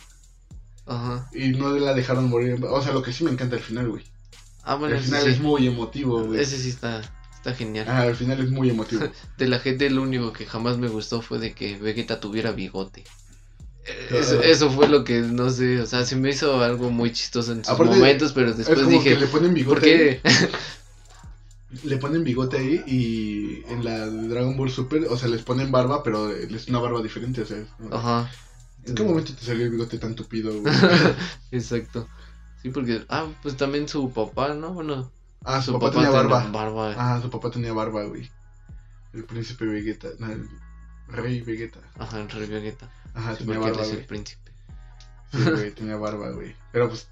[0.87, 1.29] Ajá.
[1.33, 4.05] y no la dejaron morir, o sea, lo que sí me encanta al final, güey.
[4.63, 5.31] Ah, bueno, al ese final sí.
[5.31, 6.41] es muy emotivo, güey.
[6.41, 7.01] Ese sí está,
[7.35, 7.89] está genial.
[7.89, 9.03] Ajá, al final es muy emotivo.
[9.39, 13.05] De la gente lo único que jamás me gustó fue de que Vegeta tuviera bigote.
[14.11, 17.53] Eso, eso fue lo que, no sé, o sea, se me hizo algo muy chistoso
[17.53, 20.21] en sus Aparte, momentos, pero es después como dije, que le ponen bigote ¿por qué?
[20.25, 20.49] ahí,
[21.85, 25.71] le ponen bigote ahí y en la de Dragon Ball Super, o sea, les ponen
[25.71, 27.59] barba, pero es una barba diferente, o sea,
[27.93, 28.31] Ajá.
[28.85, 30.73] ¿En qué momento te salió el bigote tan tupido, güey?
[31.51, 32.09] Exacto.
[32.63, 34.73] Sí, porque, ah, pues también su papá, ¿no?
[34.75, 35.11] Bueno,
[35.45, 36.49] Ah, su, su papá, tenía barba.
[36.51, 36.95] barba.
[36.97, 38.29] Ah, su papá tenía barba, güey.
[39.13, 40.09] El príncipe Vegeta.
[40.19, 40.49] No, el
[41.09, 41.79] rey Vegeta.
[41.99, 42.91] Ajá, el rey Vegeta.
[43.17, 44.53] Ajá, Sí, tenía porque él barba, es el príncipe.
[45.33, 46.55] Sí, güey, tenía barba, güey.
[46.73, 47.09] Pero pues,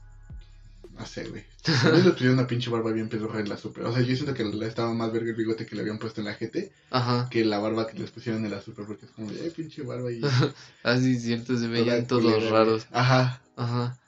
[0.97, 1.43] no sé, güey.
[1.67, 3.85] A mí le pusieron una pinche barba bien pedorra en la super.
[3.85, 6.21] O sea, yo siento que le estaba más verga el bigote que le habían puesto
[6.21, 7.29] en la GT Ajá.
[7.31, 8.85] que la barba que les pusieron en la super.
[8.87, 10.21] Porque es como eh, pinche barba y.
[10.85, 12.51] Ah, sí, cierto, se veían todos culera, güey.
[12.53, 12.87] raros.
[12.93, 13.40] Ajá.
[13.57, 13.99] Ajá.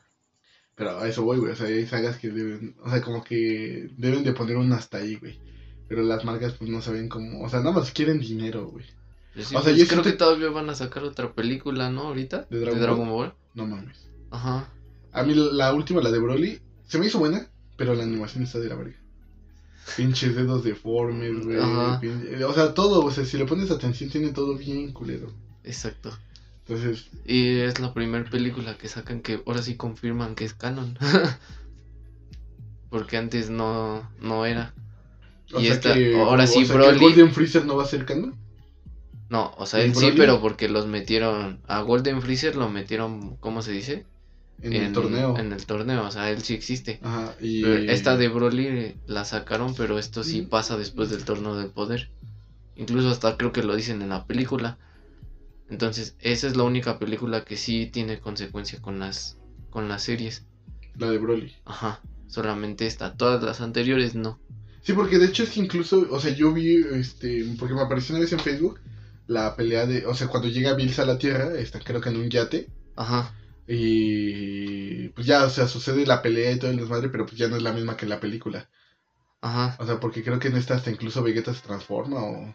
[0.77, 1.53] Pero a eso voy, güey.
[1.53, 2.77] O sea, hay sagas que deben.
[2.85, 5.41] O sea, como que deben de poner un hasta ahí, güey.
[5.89, 7.43] Pero las marcas, pues no saben cómo.
[7.43, 8.85] O sea, nada más quieren dinero, güey.
[9.39, 12.03] O sea, yo creo siento- que todavía van a sacar otra película, ¿no?
[12.03, 12.47] Ahorita.
[12.51, 13.35] ¿De Dragon Dragon Ball.
[13.55, 14.09] No mames.
[14.31, 14.69] Ajá.
[15.13, 17.47] A mí la última, la de Broly, se me hizo buena,
[17.77, 18.97] pero la animación está de la verga.
[19.97, 21.59] Pinches dedos deformes, güey.
[21.61, 22.01] Ajá.
[22.01, 25.31] pin- O sea, todo, o sea, si le pones atención, tiene todo bien culero.
[25.65, 26.11] Exacto.
[26.67, 30.99] Entonces, Y es la primera película que sacan que ahora sí confirman que es canon.
[32.91, 34.75] Porque antes no, no era.
[35.53, 36.19] o Y sea esta- que.
[36.21, 38.35] ahora o sí, sea, que Broly- el Golden Freezer no va a ser canon.
[39.29, 41.61] No, o sea, ¿El él sí, pero porque los metieron.
[41.67, 44.07] A Golden Freezer lo metieron, ¿cómo se dice?
[44.63, 45.37] En, el torneo.
[45.37, 47.01] En el torneo, o sea, él sí existe.
[47.03, 47.65] Ajá, y.
[47.91, 52.11] Esta de Broly la sacaron, pero esto sí pasa después del torneo del poder.
[52.77, 54.79] Incluso hasta creo que lo dicen en la película.
[55.69, 59.39] Entonces, esa es la única película que sí tiene consecuencia con las
[59.71, 60.47] con las series.
[60.97, 61.55] La de Broly.
[61.65, 63.15] Ajá, solamente esta.
[63.15, 64.39] Todas las anteriores no.
[64.83, 68.15] Sí, porque de hecho es que incluso, o sea, yo vi, este, porque me apareció
[68.15, 68.79] una vez en Facebook
[69.27, 72.17] la pelea de, o sea, cuando llega Bills a la Tierra, está creo que en
[72.17, 73.35] un yate, Ajá,
[73.67, 77.49] y pues ya, o sea, sucede la pelea y todo el desmadre, pero pues ya
[77.49, 78.69] no es la misma que en la película.
[79.41, 79.77] ajá.
[79.81, 82.55] O sea, porque creo que en esta hasta incluso Vegeta se transforma o...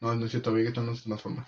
[0.00, 1.46] No, no es cierto, Vegeta no se transforma.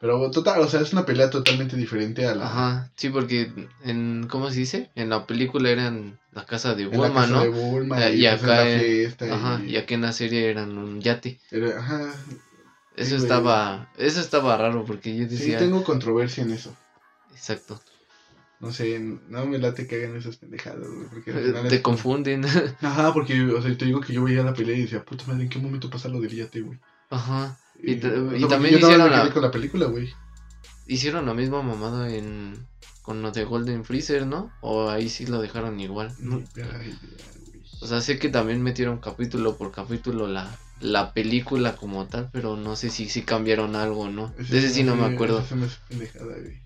[0.00, 2.44] Pero total, o sea, es una pelea totalmente diferente a la...
[2.46, 3.50] Ajá, sí, porque
[3.84, 4.90] en, ¿cómo se dice?
[4.94, 7.42] En la película eran la casa de en la Bulma, casa ¿no?
[7.42, 9.70] de Bulma Eh, y, y pues, en acá, la fiesta Ajá, y...
[9.72, 11.38] y aquí en la serie eran un yate.
[11.50, 12.14] era- ajá,
[12.96, 16.74] Eso Sí, estaba, eso estaba raro porque yo sí, decía, tengo controversia en eso.
[17.32, 17.80] exacto,
[18.60, 21.74] No sé, no me late que hagan esas pendejadas, güey, porque al eh, final te
[21.76, 22.44] es confunden.
[22.82, 25.42] Ajá, porque, o sea, te digo que yo veía la pelea y decía, puta madre,
[25.44, 26.78] ¿en qué momento pasa lo del yate, güey?
[27.10, 27.98] Ajá, Y y
[28.48, 30.08] también yo hicieron la- con la película, güey.
[30.86, 32.66] hicieron la misma mamada en
[33.02, 34.50] con lo de Golden Freezer, ¿no?
[34.62, 36.14] O ahí sí lo dejaron igual.
[36.20, 36.38] ¿no?
[36.38, 36.98] Idea, güey.
[37.82, 40.48] O sea, sé que también metieron capítulo por capítulo la,
[40.84, 44.32] la película como tal, pero no sé si sí cambiaron algo, ¿no?
[44.38, 45.42] Ese sí no me acuerdo.
[45.56, 46.58] me pendejada, güey.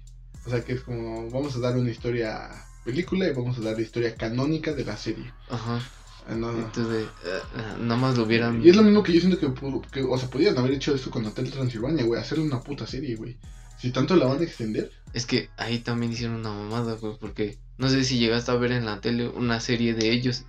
[0.45, 2.49] O sea, que es como, vamos a dar una historia
[2.85, 5.31] película y vamos a dar la historia canónica de la serie.
[5.51, 5.81] Ajá.
[6.29, 6.59] Ah, no, no.
[6.59, 8.65] Entonces, eh, eh, nada más lo hubieran.
[8.65, 10.95] Y es lo mismo que yo siento que, pudo- que o sea, podían haber hecho
[10.95, 13.37] eso con Hotel Transilvania, güey, hacerle una puta serie, güey.
[13.79, 14.91] Si tanto la van a extender.
[15.13, 18.73] Es que ahí también hicieron una mamada, güey, porque no sé si llegaste a ver
[18.73, 20.45] en la tele una serie de ellos.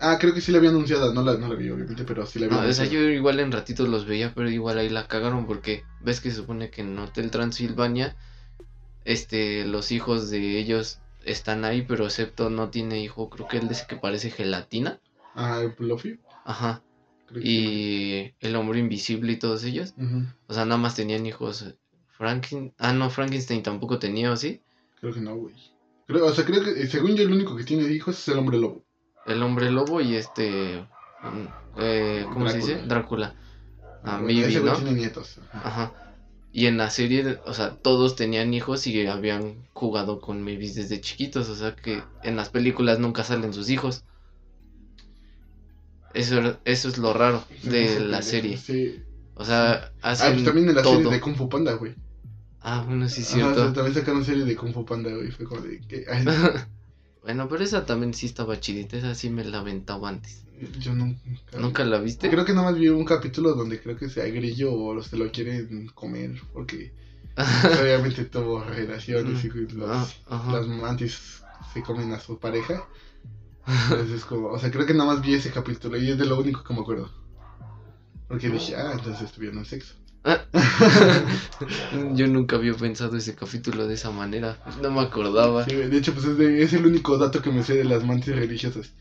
[0.00, 2.38] Ah, creo que sí la había anunciada, no la, no la vi obviamente, pero sí
[2.38, 5.08] la había No, o sea, yo igual en ratitos los veía, pero igual ahí la
[5.08, 8.16] cagaron porque ves que se supone que en Hotel Transilvania,
[9.04, 13.68] este, los hijos de ellos están ahí, pero excepto no tiene hijo, creo que él
[13.68, 15.00] dice que parece gelatina.
[15.34, 16.20] Ah, Fluffy.
[16.44, 16.82] Ajá.
[17.26, 18.34] Creo que sí.
[18.40, 19.94] Y el hombre invisible y todos ellos.
[19.96, 21.62] Ujú, O sea, nada más tenían hijos.
[21.62, 21.76] eh,
[22.16, 22.72] Franklin.
[22.78, 24.62] Ah, no, Frankenstein tampoco tenía, ¿o sí?
[25.00, 25.54] Creo que no, güey.
[26.06, 28.38] Creo, o sea, creo que, eh, según yo, el único que tiene hijos es el
[28.38, 28.84] hombre lobo.
[29.28, 30.84] El hombre lobo y este.
[31.22, 32.74] mm, eh, ¿Cómo se dice?
[32.86, 33.34] Drácula.
[33.34, 33.34] Drácula.
[34.04, 34.72] Ah, güey ¿no?
[34.74, 35.38] tiene nietos.
[35.52, 35.92] Ajá.
[36.50, 41.00] Y en la serie, o sea, todos tenían hijos y habían jugado con babies desde
[41.00, 41.48] chiquitos.
[41.50, 44.04] O sea que en las películas nunca salen sus hijos.
[46.14, 48.56] Eso, eso es lo raro de Ese la pendejo, serie.
[48.56, 49.02] Sí.
[49.34, 50.94] O sea, Ah, hacen pues también en la todo.
[50.96, 51.94] serie de Kung Fu Panda, güey.
[52.60, 53.72] Ah, bueno, sí, es Ajá, o sea, cierto.
[53.74, 55.30] también sacaron serie de Kung Fu Panda, güey.
[55.30, 56.06] Fue como de que.
[56.10, 56.24] ay,
[57.22, 58.96] bueno, pero esa también sí estaba chidita.
[58.96, 60.44] Esa sí me la aventaba antes.
[60.80, 61.20] yo nunca.
[61.58, 62.28] ¿Nunca la viste?
[62.30, 65.30] Creo que nada más vi un capítulo donde creo que sea grillo o se lo
[65.30, 66.40] quieren comer.
[66.52, 66.92] Porque
[67.34, 67.46] pues,
[67.82, 70.52] obviamente tuvo relaciones y los, Ah, ajá.
[70.52, 72.86] las mantis se comen a su pareja.
[73.90, 76.38] Entonces, como, o sea, creo que nada más vi ese capítulo y es de lo
[76.40, 77.10] único que me acuerdo.
[78.26, 79.94] Porque dije, ah, entonces tuvieron sexo.
[82.14, 84.58] Yo nunca había pensado ese capítulo de esa manera.
[84.82, 85.64] No me acordaba.
[85.64, 88.04] Sí, de hecho, pues es, de- es el único dato que me sé de las
[88.04, 88.92] mantis religiosas.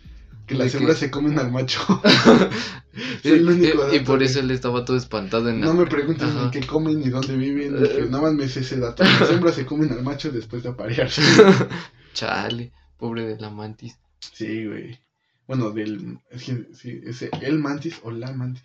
[0.46, 0.78] Que ¿De las qué?
[0.78, 1.82] hembras se comen al macho.
[3.24, 6.30] es el único y- por eso él estaba todo espantado en la- No me pregunten
[6.30, 6.46] Ajá.
[6.46, 7.76] ni qué comen ni dónde viven.
[7.82, 7.92] ni Eh.
[7.98, 9.04] que nada más me sé ese dato.
[9.04, 11.22] Las hembras se comen al macho después de aparearse.
[12.14, 13.98] Chale, pobre de la mantis.
[14.20, 15.00] Sí, güey.
[15.48, 16.20] Bueno, del.
[16.32, 18.64] Es que, sí, es el mantis o la mantis.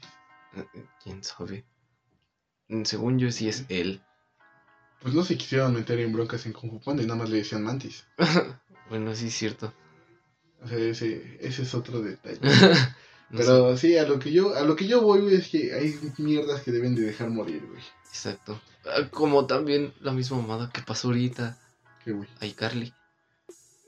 [1.03, 1.65] ¿Quién sabe?
[2.73, 4.01] Mm, Según yo sí es él.
[5.03, 7.39] Pues no se quisieron meter en broncas en Kung Fu Panda y nada más le
[7.39, 8.05] decían mantis.
[8.89, 9.73] Bueno, sí es cierto.
[10.63, 12.41] O sea, ese, ese es otro detalle.
[13.31, 15.73] No Pero sí, a lo que yo, a lo que yo voy, güey, es que
[15.73, 17.81] hay mierdas que deben de dejar morir, güey.
[18.11, 18.61] Exacto.
[18.85, 21.59] Ah, Como también la misma mamada que pasó ahorita.
[22.05, 22.29] Que, güey.
[22.41, 22.93] a iCarly.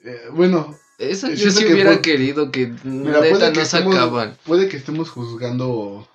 [0.03, 4.39] Eh, bueno, Eso yo sí que hubiera querido que mira, neta no estemos, sacaban.
[4.47, 6.09] puede que estemos juzgando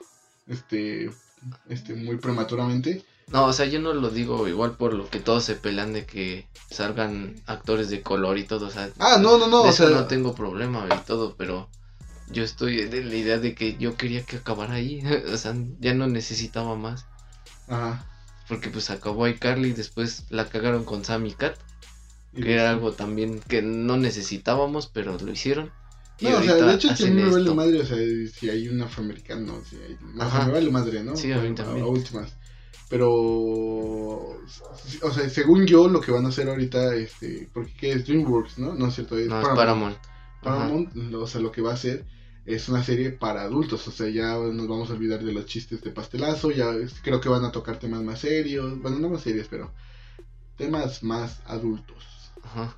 [0.48, 1.12] este,
[1.70, 3.04] este muy prematuramente.
[3.28, 6.06] No, o sea, yo no lo digo igual por lo que todos se pelean de
[6.06, 9.72] que salgan actores de color y todo, o sea, Ah, no, no, no, de o
[9.72, 11.70] eso sea, no tengo problema y todo, pero
[12.32, 15.94] yo estoy de la idea de que yo quería que acabara ahí, o sea, ya
[15.94, 17.06] no necesitaba más,
[17.68, 18.04] Ajá.
[18.48, 21.56] porque pues acabó iCarly y después la cagaron con Sammy Cat,
[22.34, 25.72] que era algo también que no necesitábamos, pero lo hicieron.
[26.22, 27.98] No, o sea, de hecho, que a mí me vale madre, o sea,
[28.34, 31.16] si hay un afroamericano, si hay, o sea, me vale madre, ¿no?
[31.16, 31.86] Sí, a mí también.
[31.86, 32.36] últimas.
[32.90, 38.08] Pero, o sea, según yo, lo que van a hacer ahorita, este, porque ¿qué es
[38.08, 38.74] DreamWorks, ¿no?
[38.74, 39.98] No es cierto, es No, es Paramount.
[40.42, 40.90] Paramount.
[40.90, 42.06] Paramount, o sea, lo que va a hacer
[42.46, 45.82] es una serie para adultos, o sea, ya nos vamos a olvidar de los chistes
[45.82, 49.48] de pastelazo, ya creo que van a tocar temas más serios, bueno, no más serios,
[49.50, 49.72] pero
[50.58, 52.32] temas más adultos.
[52.44, 52.76] Ajá.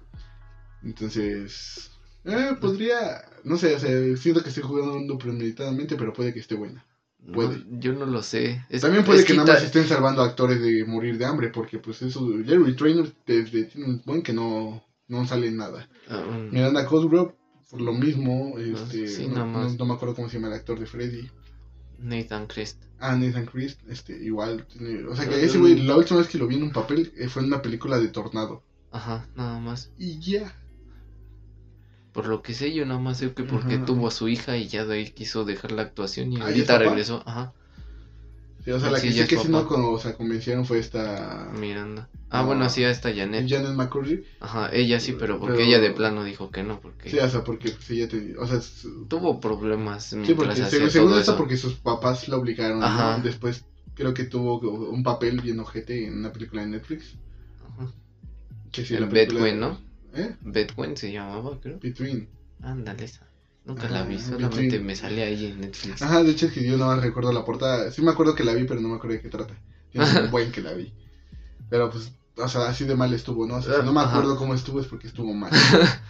[0.83, 1.90] Entonces,
[2.25, 6.55] eh, podría, no sé, o sea, siento que estoy jugando premeditadamente, pero puede que esté
[6.55, 6.85] buena.
[7.23, 7.63] No, Puede.
[7.79, 8.65] yo no lo sé.
[8.69, 11.49] Es- También puede es que nada más estén salvando a actores de morir de hambre,
[11.49, 15.87] porque pues eso, Jerry Trainer desde tiene un buen que no, no sale nada.
[16.09, 17.35] Ah, mm, Miranda Cosgrove,
[17.69, 19.71] por lo mismo, este, sí, no, nada más.
[19.73, 21.29] no- no me acuerdo cómo se llama el actor de Freddy.
[21.99, 22.81] Nathan Crest.
[22.99, 25.87] Ah, Nathan Christ, este, igual, tiene- o sea que Ah, ese güey, mm.
[25.87, 28.07] la última vez que lo vi en un papel eh, fue en una película de
[28.07, 28.63] Tornado.
[28.91, 29.91] Ajá, nada más.
[29.97, 30.55] Y ya.
[32.13, 33.85] Por lo que sé, yo nada más sé que porque Ajá.
[33.85, 36.45] tuvo a su hija y ya de ahí quiso dejar la actuación y Ah, ¿ya
[36.47, 37.23] ahorita regresó.
[37.25, 37.53] Ajá,
[38.63, 40.77] Sí, o sea, la Sí, que sí que sí no con- o sea, convencieron fue
[40.77, 42.09] esta Miranda.
[42.29, 42.47] Ah, No.
[42.47, 43.49] bueno, sí, a esta Janet.
[43.49, 44.23] Janet McCurdy.
[44.39, 47.27] Ajá, ella sí, pero porque Pero- ella de plano dijo que no, porque Sí, o
[47.27, 48.59] sea, porque pues, ella te, o sea,
[49.07, 52.85] tuvo problemas Sí, porque según, según esto porque sus papás la obligaron, ¿no?
[52.85, 53.19] Ajá.
[53.23, 57.15] Después creo que tuvo un papel bien ojete en una película de Netflix.
[57.67, 57.91] Ajá.
[58.71, 59.79] Que sí, la película- ¿no?
[60.13, 60.35] ¿Eh?
[60.95, 61.79] Se llamaba, creo.
[61.79, 62.29] Between.
[62.61, 63.27] Ándale, esa.
[63.65, 64.39] Nunca la vi, Between.
[64.39, 66.01] solamente me sale ahí en Netflix.
[66.01, 67.91] Ajá, de hecho es que yo no recuerdo la portada.
[67.91, 69.55] Sí me acuerdo que la vi, pero no me acuerdo de qué trata.
[69.91, 70.93] Tiene un buen que la vi.
[71.69, 73.55] Pero pues, o sea, así de mal estuvo, ¿no?
[73.55, 74.09] O sea, si no me Ajá.
[74.09, 75.51] acuerdo cómo estuvo es porque estuvo mal.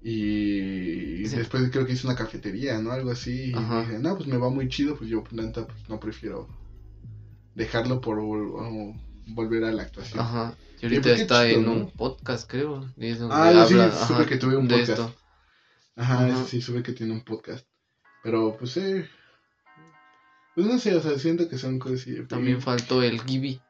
[0.00, 1.36] Y Sí.
[1.36, 2.92] después creo que hizo una cafetería, ¿no?
[2.92, 3.50] Algo así.
[3.50, 3.80] Y Ajá.
[3.80, 6.46] dije, no, pues me va muy chido, pues yo, planta, pues no prefiero
[7.54, 8.94] dejarlo por, o-
[9.28, 10.20] volver a la actuación.
[10.20, 10.54] Ajá.
[10.80, 11.72] Y Y ahorita está en ¿no?
[11.72, 12.88] un podcast, creo.
[12.96, 14.90] y es donde Ah, sí, habla, supe ajá, que tuve un podcast.
[14.90, 15.14] esto.
[15.96, 16.28] Ajá, Ajá.
[16.28, 17.66] eso sí, sube que tiene un podcast.
[18.22, 19.08] Pero pues eh.
[20.54, 22.16] Pues no sé, o sea, siento que son cosas así.
[22.26, 23.60] También faltó el Gibby,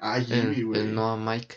[0.00, 0.80] Ah, Jimmy, güey.
[0.80, 1.56] el Noah Mike.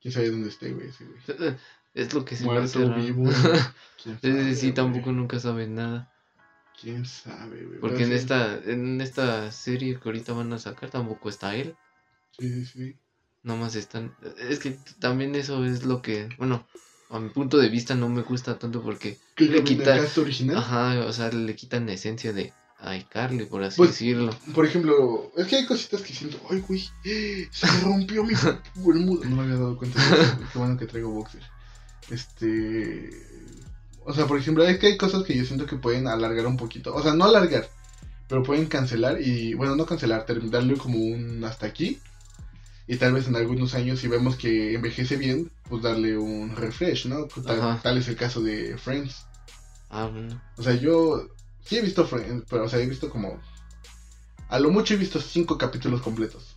[0.00, 0.88] ¿Quién sabe dónde esté, güey?
[0.88, 1.56] ese güey?
[1.92, 3.24] Es lo que se me Muerto, vivo.
[4.02, 4.74] ¿Quién sabe, sí güey?
[4.74, 6.12] tampoco nunca sabe nada.
[6.80, 7.80] ¿Quién sabe, güey?
[7.80, 11.74] Porque en esta, en esta serie que ahorita van a sacar tampoco está él.
[12.38, 12.96] Sí, sí, sí.
[13.42, 14.14] Nomás están.
[14.48, 16.28] Es que también eso es lo que.
[16.38, 16.66] Bueno,
[17.10, 19.18] a mi punto de vista no me gusta tanto porque.
[19.36, 19.98] ¿Qué Le le quita- quita?
[20.02, 20.56] cast original?
[20.58, 24.34] Ajá, o sea, le quitan la esencia de iCarly, por así Pues- decirlo.
[24.54, 26.82] Por ejemplo, es que hay cositas que siento, ay, güey,
[27.50, 28.34] se rompió mi
[28.76, 29.26] bermuda.
[29.28, 31.42] No me había dado cuenta de eso, Qué bueno que traigo boxer.
[32.10, 33.10] Este.
[34.04, 36.56] O sea, por ejemplo, es que hay cosas que yo siento que pueden alargar un
[36.56, 36.94] poquito.
[36.94, 37.68] O sea, no alargar,
[38.28, 41.98] pero pueden cancelar y, bueno, no cancelar, darle como un hasta aquí.
[42.90, 47.06] Y tal vez en algunos años, si vemos que envejece bien, pues darle un refresh,
[47.06, 47.26] ¿no?
[47.26, 47.80] Tal, Ajá.
[47.80, 49.26] tal es el caso de Friends.
[49.90, 50.42] Ah, bueno.
[50.56, 51.28] O sea, yo
[51.64, 53.40] sí he visto Friends, pero, o sea, he visto como.
[54.48, 56.52] A lo mucho he visto cinco capítulos completos.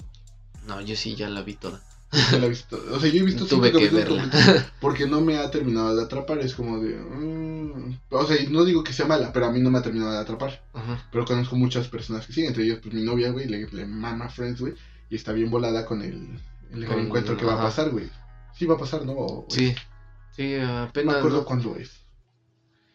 [0.65, 1.83] No, yo sí ya la vi toda.
[2.31, 2.83] Ya la he visto.
[2.91, 4.73] O sea, yo he visto Tuve cinco que capítulos verla.
[4.81, 6.39] porque no me ha terminado de atrapar.
[6.39, 6.95] Es como de.
[6.95, 10.13] mm, o sea, no digo que sea mala, pero a mí no me ha terminado
[10.13, 10.63] de atrapar.
[10.73, 11.07] Ajá.
[11.11, 14.29] Pero conozco muchas personas que sí, entre ellos, pues mi novia, güey, le, le mama
[14.29, 14.73] Friends, güey,
[15.13, 16.39] y está bien volada con el,
[16.71, 18.09] el Con- reencuentro que va a pasar, güey.
[18.55, 19.13] Sí va a pasar, ¿no?
[19.13, 19.75] O- Sí.
[20.31, 21.15] Sí, No me apenas.
[21.17, 21.45] acuerdo ¿no?
[21.45, 21.91] cuándo es.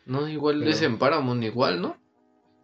[0.04, 1.96] No, igual Pero- es en Paramount, igual, ¿no?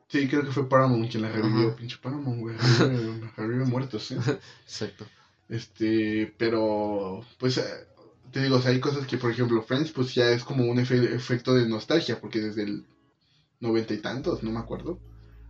[0.09, 1.69] Sí, creo que fue Paramount quien la revivió.
[1.69, 1.77] Ajá.
[1.77, 2.57] Pinche Paramount, güey.
[3.37, 4.19] Revive, muertos, ¿eh?
[4.65, 5.07] Exacto.
[5.49, 7.63] Este, pero, pues, eh,
[8.33, 10.79] te digo, o sea, hay cosas que, por ejemplo, Friends, pues ya es como un
[10.79, 12.87] efe- efecto de nostalgia, porque desde el
[13.61, 14.99] noventa y tantos, no me acuerdo,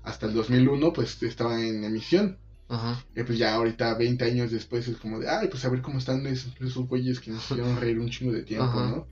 [0.02, 2.38] hasta el 2001, pues estaba en emisión.
[2.68, 3.04] Ajá.
[3.14, 5.98] Y pues ya ahorita, 20 años después, es como de, ay, pues a ver cómo
[5.98, 8.88] están esos, esos güeyes que nos hicieron reír un chingo de tiempo, Ajá.
[8.90, 9.06] ¿no?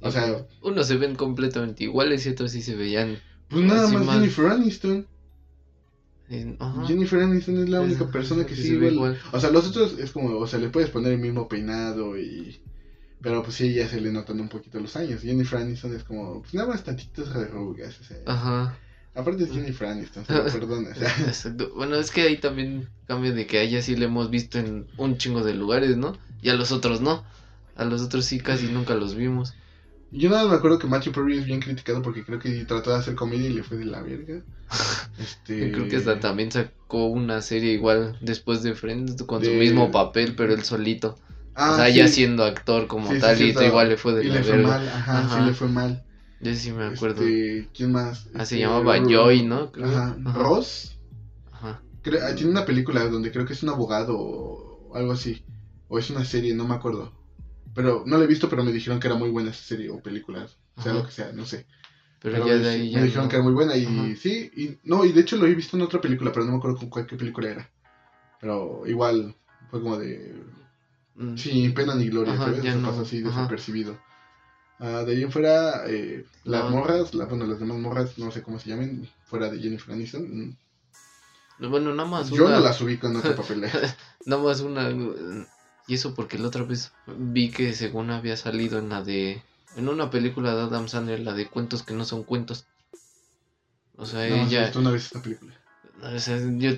[0.00, 3.18] O sea, Unos se ven completamente iguales y otros sí se veían.
[3.48, 4.18] pues nada más mal.
[4.20, 5.06] Jennifer Aniston.
[6.28, 6.86] en- ajá.
[6.86, 9.18] Jennifer Aniston es la única persona que sí se ve igual.
[9.32, 12.60] O sea, los otros es como, o sea, le puedes poner el mismo peinado y...
[13.22, 15.22] Pero pues sí, ya se le notan un poquito los años.
[15.22, 18.18] Jennifer Aniston es como, pues nada más tantitos arrugas, o sea.
[18.26, 18.78] Ajá.
[19.14, 21.08] Aparte es Jennifer Aniston, se lo sea.
[21.26, 21.70] Exacto.
[21.74, 24.86] Bueno, es que ahí también cambia de que a ella sí le hemos visto en
[24.96, 26.18] un chingo de lugares, ¿no?
[26.42, 27.24] Y a los otros no.
[27.76, 29.54] A los otros sí casi nunca los vimos.
[30.10, 32.90] Yo nada más me acuerdo que Matthew Perry es bien criticado porque creo que trató
[32.90, 34.42] de hacer comedia y le fue de la verga.
[35.18, 35.72] Este...
[35.72, 40.34] Creo que hasta también sacó una serie igual después de Friends con su mismo papel,
[40.36, 41.16] pero él solito.
[41.56, 43.64] Ah, o sea, sí, ya siendo actor como Sí, sí, tal, y cierto.
[43.64, 44.68] igual le fue de Y la le fue verga.
[44.68, 45.40] mal, ajá, Ajá.
[45.40, 46.04] sí le fue mal.
[46.40, 47.22] Yo sí me acuerdo.
[47.22, 48.26] Este, ¿Quién más?
[48.34, 49.72] Ah, se Este, llamaba Ro- Joy, ¿no?
[49.72, 49.86] Creo.
[49.86, 50.16] Ajá.
[50.24, 50.38] Ajá.
[50.38, 50.98] Ross.
[51.52, 51.82] Ajá.
[52.22, 55.42] Ah, tiene una película donde creo que es un abogado o algo así.
[55.88, 57.12] O es una serie, no me acuerdo.
[57.74, 60.00] Pero no la he visto, pero me dijeron que era muy buena esa serie o
[60.02, 60.44] película.
[60.76, 61.00] O sea, Ajá.
[61.00, 61.66] lo que sea, no sé.
[62.20, 62.98] Pero, Pero ya me, de ahí ya.
[62.98, 63.30] me dijeron no.
[63.30, 64.16] que era muy buena y Ajá.
[64.20, 64.50] sí.
[64.54, 66.76] Y, no, y de hecho lo he visto en otra película, pero no me acuerdo
[66.78, 67.70] con cuál qué película era.
[68.40, 69.34] Pero igual
[69.70, 70.34] fue como de...
[71.16, 72.62] Mm, Sin pena ni gloria, Ajá, ¿sabes?
[72.62, 73.98] ya Eso no, pasa así desapercibido.
[74.78, 76.70] Ah, de ahí en fuera, eh, las No.
[76.70, 80.22] morras, la, bueno, las demás morras, no sé cómo se llamen, fuera de Jennifer Aniston.
[80.24, 80.56] mm,
[81.70, 82.56] Bueno, nada más Yo una.
[82.56, 83.62] no las ubico en otro papel.
[84.26, 84.90] Nada más una.
[84.90, 85.46] eh,
[85.86, 89.42] Y eso porque la otra vez vi que según había salido en la de.
[89.76, 92.66] En una película de Adam Sandler, la de cuentos que no son cuentos.
[93.96, 94.64] O sea, No, ella.
[94.64, 95.52] visto una vez esta película.
[96.02, 96.70] O sea, yo,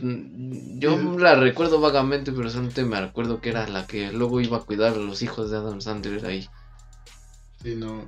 [0.79, 4.65] yo la recuerdo vagamente, pero solamente me acuerdo que era la que luego iba a
[4.65, 6.47] cuidar a los hijos de Adam Sandler ahí.
[7.67, 8.05] Sí, no.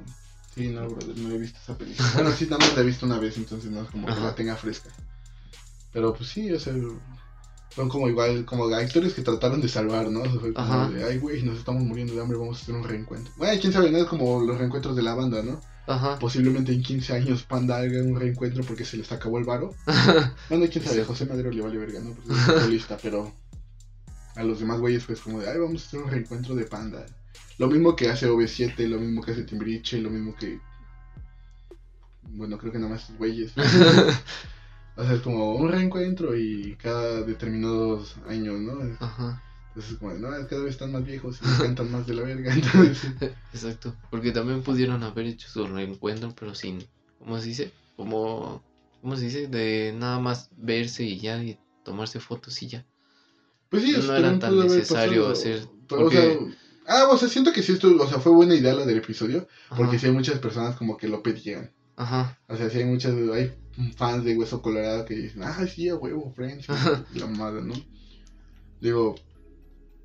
[0.55, 2.09] Sí, no, brother, no he visto esa película.
[2.15, 4.33] Bueno, sí, nada más la he visto una vez, entonces no es como que la
[4.37, 4.89] tenga fresca.
[5.93, 6.75] Pero pues sí, o sea,
[7.75, 10.21] son como igual, como actores que trataron de salvar, ¿no?
[10.21, 10.91] O sea, fue como Ajá.
[10.91, 13.33] de, ay, güey, nos estamos muriendo de hambre, vamos a hacer un reencuentro.
[13.37, 15.61] Bueno, quién sabe, no es como los reencuentros de la banda, ¿no?
[15.89, 16.21] Ajá.
[16.21, 19.75] Posiblemente en 15 años Panda haga un reencuentro porque se les acabó el varo.
[20.49, 21.03] Bueno, quién sabe.
[21.03, 22.15] José Madero le vale verga, ¿no?
[22.15, 23.33] Porque es futbolista, pero
[24.37, 27.07] a los demás güeyes pues como de, ay, vamos a hacer un reencuentro de Panda.
[27.59, 30.61] Lo mismo que hace OV7, lo mismo que hace Timbiriche, lo mismo que...
[32.31, 33.53] Bueno, creo que nada más güeyes.
[34.97, 38.79] o sea, es como un reencuentro y cada determinados años, ¿no?
[39.01, 39.43] Ajá.
[39.69, 42.53] Entonces es como, no, cada vez están más viejos y cantan más de la verga.
[42.55, 43.13] Entonces,
[43.53, 43.95] Exacto.
[44.11, 46.85] Porque también pudieron haber hecho su reencuentro, pero sin.
[47.19, 47.73] ¿Cómo se dice?
[47.97, 48.63] Como.
[49.01, 49.47] ¿Cómo se dice?
[49.49, 52.85] De nada más verse y ya, y tomarse fotos y ya.
[53.69, 55.33] pues sí, No era tan necesario pasado.
[55.33, 56.57] hacer, porque- o sea,
[56.89, 59.47] ah, o sea, siento que sí esto, o sea, fue buena idea la del episodio,
[59.69, 59.99] porque Ajá.
[59.99, 61.71] sí hay muchas personas como que lo pedían.
[61.97, 62.39] Ajá.
[62.49, 63.53] O sea, sí hay muchas, hay
[63.97, 66.67] fans de Hueso Colorado que dicen, ah, sí, a huevo, Friends,
[67.15, 67.75] la madre, ¿no?
[68.81, 69.17] Digo,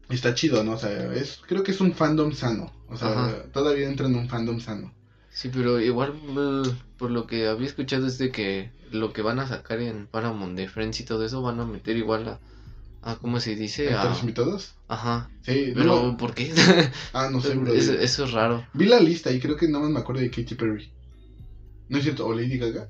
[0.09, 0.73] está chido, ¿no?
[0.73, 2.71] O sea, es, creo que es un fandom sano.
[2.87, 3.43] O sea, Ajá.
[3.51, 4.93] todavía entra en un fandom sano.
[5.29, 9.39] Sí, pero igual eh, por lo que había escuchado es de que lo que van
[9.39, 12.39] a sacar en Paramount de Friends y todo eso van a meter igual a,
[13.03, 13.85] a ¿cómo se dice?
[13.85, 14.75] ¿Están A, los invitados?
[14.87, 16.53] ajá, Sí, pero no, ¿por qué?
[17.13, 17.73] Ah, no sé, bro.
[17.73, 18.65] eso, eso es raro.
[18.73, 20.91] Vi la lista y creo que nada más me acuerdo de Katy Perry.
[21.89, 22.25] ¿No es cierto?
[22.25, 22.89] ¿O Lady Gaga?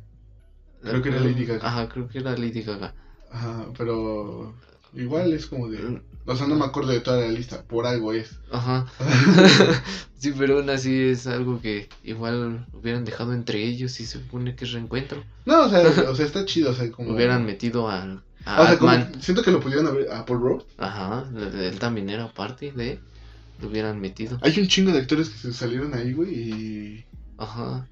[0.81, 1.67] Creo que era Lady Gaga.
[1.67, 2.93] Ajá, creo que era Lady Gaga.
[3.31, 4.53] Ajá, pero
[4.93, 6.01] igual es como de...
[6.25, 8.39] O sea, no me acuerdo de toda la lista, por algo es.
[8.51, 8.85] Ajá.
[10.17, 14.55] sí, pero aún así es algo que igual hubieran dejado entre ellos y se supone
[14.55, 15.23] que es reencuentro.
[15.45, 17.13] No, o sea, o sea, está chido, o sea, como...
[17.13, 20.63] Hubieran metido al a O sea, como, siento que lo pudieron haber a Paul Rudd.
[20.77, 22.99] Ajá, él también era parte de.
[23.61, 24.39] Lo hubieran metido.
[24.41, 27.05] Hay un chingo de actores que se salieron ahí, güey, y...
[27.37, 27.87] Ajá.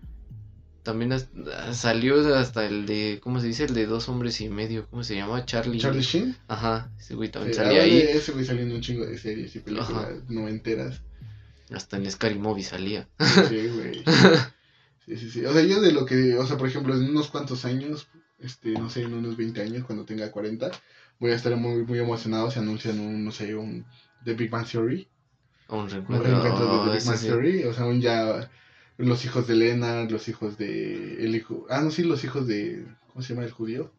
[0.83, 1.13] También
[1.73, 3.65] salió hasta el de, ¿cómo se dice?
[3.65, 5.45] El de dos hombres y medio, ¿cómo se llama?
[5.45, 5.79] Charlie.
[5.79, 6.35] Charlie Sheen.
[6.47, 7.99] Ajá, ese güey también Sí, salía ah, ahí.
[7.99, 10.09] Ese güey salió en un chingo de series y películas Ajá.
[10.27, 11.01] noventeras.
[11.71, 13.07] Hasta en Scary Movie salía.
[13.47, 14.03] Sí, güey.
[15.05, 15.45] Sí, sí, sí.
[15.45, 18.07] O sea, yo de lo que, o sea, por ejemplo, en unos cuantos años,
[18.41, 20.71] este, no sé, en unos 20 años, cuando tenga 40,
[21.19, 23.85] voy a estar muy, muy emocionado si anuncian un, no sé, un
[24.23, 25.07] The Big Bang Theory.
[25.69, 26.41] Un Un reencuentro.
[26.43, 27.25] de oh, The Big ese Bang sí.
[27.27, 27.63] Theory.
[27.65, 28.49] O sea, un ya
[28.97, 32.85] los hijos de Leonard, los hijos de el hijo, ah, no, sí, los hijos de,
[33.07, 33.91] ¿cómo se llama el judío?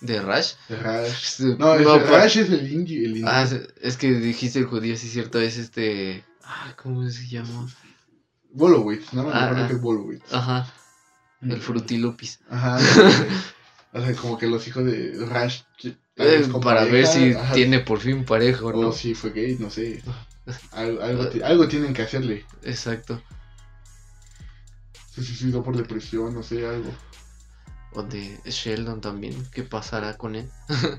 [0.00, 0.52] ¿De Rush?
[0.68, 1.40] De Rash.
[1.58, 3.24] No, es, Rash es el indie, el indie.
[3.26, 3.48] Ah,
[3.82, 6.24] es- que dijiste el judío, sí es cierto, es este...
[6.44, 7.66] Ah, ¿cómo se llama?
[8.52, 9.66] Wolowitz, no me Ah, acuerdo ah.
[9.68, 10.32] que es Wolowitz.
[10.32, 10.72] Ajá,
[11.42, 12.40] el Frutilupis.
[12.48, 12.78] Ajá.
[13.92, 15.62] o sea, como que los hijos de Rash.
[16.16, 18.92] Eh, para ver si ajá, tiene por fin pareja o O no.
[18.92, 20.02] si fue gay, no sé.
[20.72, 22.44] Algo, algo, ti- algo tienen que hacerle.
[22.64, 23.22] Exacto.
[25.14, 26.90] Se suicidó por depresión, no sé, algo.
[27.92, 29.34] O de Sheldon también.
[29.52, 30.50] ¿Qué pasará con él?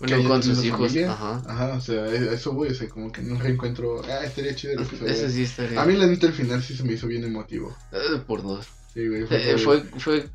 [0.00, 0.78] Bueno, con sus hijos.
[0.92, 1.10] familia.
[1.12, 1.42] Ajá.
[1.48, 4.00] Ajá, o sea, a eso voy, o sea, como que un reencuentro.
[4.04, 5.80] Ah, estaría chido lo que Eso sí estaría.
[5.82, 7.76] A mí la neta el final sí se me hizo bien emotivo.
[7.90, 8.64] Eh, por dos.
[8.94, 9.22] Sí, güey.
[9.28, 10.30] Eh, por- fue, fue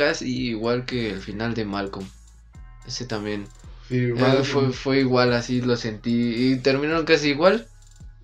[0.00, 2.06] casi igual que el final de Malcolm.
[2.86, 3.46] Ese también.
[3.88, 6.12] Sí, Eh, fue, fue igual, así lo sentí.
[6.52, 7.66] Y terminaron casi igual.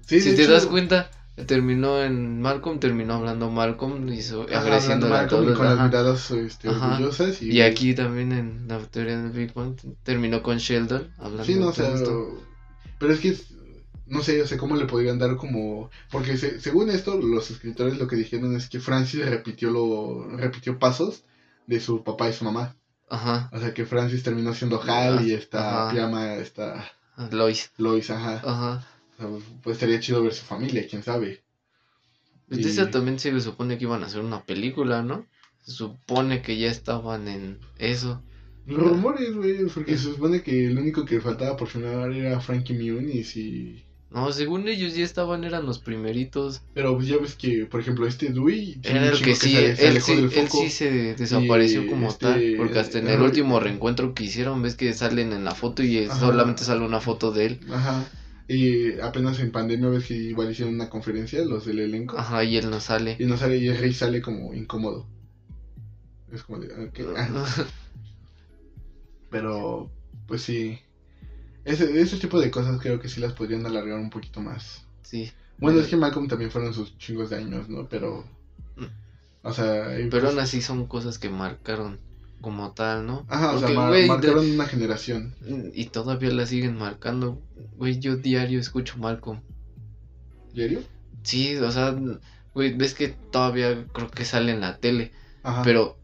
[0.07, 1.11] sí, si te hecho, das cuenta,
[1.47, 5.57] terminó en Malcolm, terminó hablando Malcolm, hizo agradeciendo a con, todos.
[5.59, 7.43] con las miradas este, orgullosas.
[7.43, 11.55] Y, Y aquí también en la teoría del Big Bang terminó con Sheldon hablando Sí,
[11.57, 12.43] no, de o sea, todo esto.
[12.99, 13.37] pero es que,
[14.07, 17.99] no sé, o sea, cómo le podrían dar como, porque se- según esto, los escritores
[17.99, 21.25] lo que dijeron es que Francis repitió lo, repitió pasos
[21.67, 22.77] de su papá y su mamá,
[23.09, 25.91] Ajá, o sea, que Francis terminó siendo Hal y esta.
[25.91, 26.91] Piama, esta
[27.31, 27.73] Lois.
[27.79, 28.87] Lois, ajá, Ajá.
[29.15, 31.43] O sea, pues estaría chido ver su familia, quién sabe.
[32.51, 35.27] Y- esa también se supone que iban a hacer una película, ¿no?
[35.63, 38.23] Se supone que ya estaban en eso.
[38.67, 42.75] Los rumores, güey, porque se supone que el único que faltaba por filmar era Frankie
[42.75, 43.86] Muniz y...
[44.11, 46.63] No, según ellos ya estaban, eran los primeritos.
[46.75, 48.79] Pero pues ya ves que, por ejemplo, este Dewey...
[48.83, 51.87] Era el que sí, se- se él, alejó sí, del él sí se desapareció Y,
[51.89, 52.55] como este, tal.
[52.57, 56.05] Porque hasta en el último reencuentro que hicieron, ves que salen en la foto y
[56.05, 56.19] Ajá.
[56.19, 57.61] solamente sale una foto de él.
[57.71, 58.05] Ajá.
[58.49, 62.17] Y apenas en pandemia ves que igual hicieron una conferencia los del elenco.
[62.17, 63.17] Ajá, y él no sale.
[63.19, 65.05] Y no sale, y el rey sale como incómodo.
[66.33, 66.69] Es como de,
[67.17, 67.47] ah.
[69.31, 69.91] Pero,
[70.29, 70.79] pues sí.
[71.67, 74.87] Ese, ese tipo de cosas creo que sí las podrían alargar un poquito más.
[75.03, 75.31] sí.
[75.59, 77.89] Bueno, es que Malcolm también fueron sus chingos de años, ¿no?
[77.89, 78.25] Pero.
[78.77, 78.85] Mm.
[79.43, 79.99] O sea.
[79.99, 81.99] y Pero pues- aún así son cosas que marcaron
[82.43, 83.25] como tal, ¿no?
[83.29, 85.35] Ajá, o sea, mar- marcaron una generación.
[85.41, 87.41] de- y todavía la siguen marcando.
[87.79, 89.41] Güey, yo diario escucho Malcolm.
[90.53, 90.83] ¿Diario?
[91.23, 91.97] Sí, o sea,
[92.55, 95.13] güey, ves que todavía creo que sale en la tele.
[95.43, 95.63] Ajá.
[95.63, 95.97] Pero,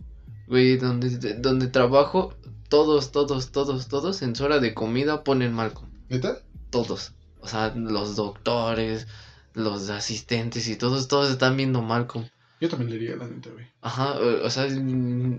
[0.46, 2.34] güey, donde, donde trabajo,
[2.72, 5.90] todos, todos, todos, todos en su hora de comida ponen Malcolm.
[6.08, 6.38] ¿Neta?
[6.70, 7.12] Todos.
[7.40, 9.06] O sea, los doctores,
[9.52, 12.26] los asistentes y todos, todos están viendo Malcolm.
[12.62, 13.66] Yo también le diría la neta, güey.
[13.82, 14.70] Ajá, o sea,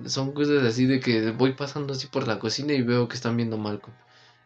[0.06, 3.36] son cosas así de que voy pasando así por la cocina y veo que están
[3.36, 3.96] viendo Malcolm.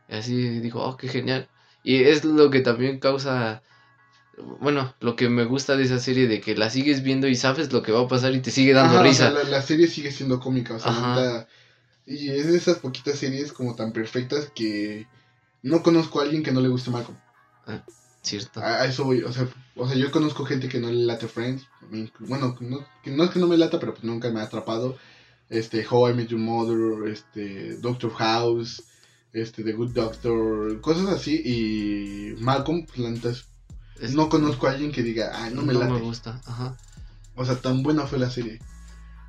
[0.07, 1.49] Y así digo, oh, qué genial.
[1.83, 3.63] Y es lo que también causa,
[4.61, 7.73] bueno, lo que me gusta de esa serie, de que la sigues viendo y sabes
[7.73, 9.31] lo que va a pasar y te sigue dando Ajá, o risa.
[9.31, 11.15] sea, la, la serie sigue siendo cómica, o sea, Ajá.
[11.15, 11.47] neta,
[12.07, 15.05] y es de esas poquitas series como tan perfectas que
[15.61, 17.17] no conozco a alguien que no le guste Malcolm.
[18.21, 18.59] Cierto.
[18.61, 21.27] A, a eso voy, o sea, o sea, yo conozco gente que no le late
[21.27, 24.39] Friends, me bueno, no, que no es que no me lata, pero pues nunca me
[24.39, 24.97] ha atrapado.
[25.49, 28.83] Este, How I Met Your Mother, este, Doctor House,
[29.31, 33.45] este, The Good Doctor, cosas así, y Malcolm, pues, la neta, es-
[34.13, 35.99] no conozco a alguien que diga, ah, no me late.
[36.01, 36.41] gusta.
[36.45, 36.75] Ajá.
[37.35, 38.59] O sea, tan buena fue la serie.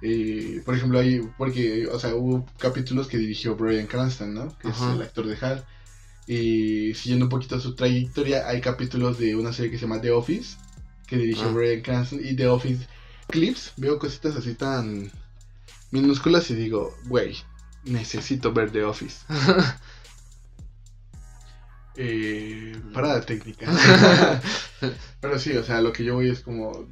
[0.03, 4.57] Eh, por ejemplo, hay, porque, o sea, hubo capítulos que dirigió Brian Cranston, ¿no?
[4.59, 4.90] Que Ajá.
[4.90, 5.64] es el actor de Hal.
[6.26, 10.11] Y siguiendo un poquito su trayectoria, hay capítulos de una serie que se llama The
[10.12, 10.57] Office,
[11.07, 11.53] que dirigió Ah.
[11.53, 12.86] Bryan Cranston, y The Office
[13.28, 13.72] Clips.
[13.76, 15.11] Veo cositas así tan
[15.90, 17.34] minúsculas y digo, güey,
[17.84, 19.24] necesito ver The Office.
[22.01, 23.66] Eh, parada técnica.
[25.20, 26.86] Pero sí, o sea, lo que yo voy es como,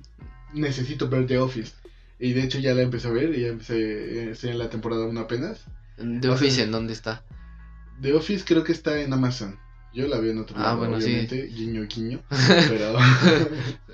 [0.52, 1.74] necesito ver The Office.
[2.18, 4.70] Y de hecho ya la empecé a ver, y ya empecé, eh, estoy en la
[4.70, 5.64] temporada 1 apenas.
[5.98, 7.24] ¿De O Office sea, en dónde está?
[8.00, 9.58] The Office creo que está en Amazon.
[9.94, 11.06] Yo la vi en otro Ah, lado, bueno, sí.
[11.06, 12.22] obviamente, guiño, guiño.
[12.68, 12.98] Pero,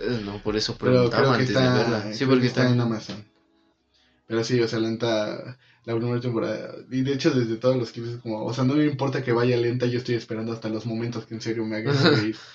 [0.01, 2.13] Eh, No, por eso pero preguntaba antes está, de verla.
[2.13, 3.25] Sí, porque que está en Amazon.
[4.27, 6.75] Pero sí, o sea, lenta la primera temporada.
[6.91, 9.33] Y de hecho, desde todos los clips es como, o sea, no me importa que
[9.33, 12.37] vaya lenta, yo estoy esperando hasta los momentos que en serio me hagan reír.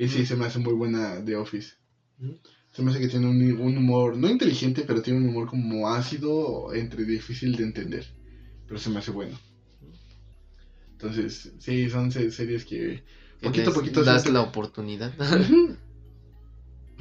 [0.00, 1.74] Y sí, se me hace muy buena The Office.
[2.78, 5.88] Se me hace que tiene un, un humor, no inteligente, pero tiene un humor como
[5.88, 8.06] ácido, entre difícil de entender.
[8.66, 9.36] Pero se me hace bueno.
[10.92, 13.02] Entonces, sí, son se- series que
[13.42, 15.12] poquito a poquito das siento- la oportunidad.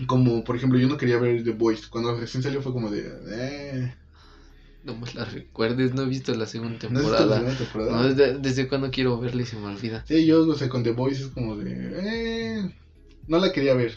[0.08, 1.86] Como, por ejemplo, yo no quería ver The Voice.
[1.90, 3.02] Cuando recién salió fue como de...
[3.30, 3.94] Eh,
[4.84, 7.36] no me la recuerdes, no he visto la segunda ¿No has visto la temporada.
[7.36, 7.92] segunda temporada?
[7.92, 10.06] No, desde, desde cuando quiero verla y se me olvida.
[10.08, 11.72] Sí, yo, o sea, con The Voice es como de...
[12.62, 12.76] Eh,
[13.28, 13.96] no la quería ver.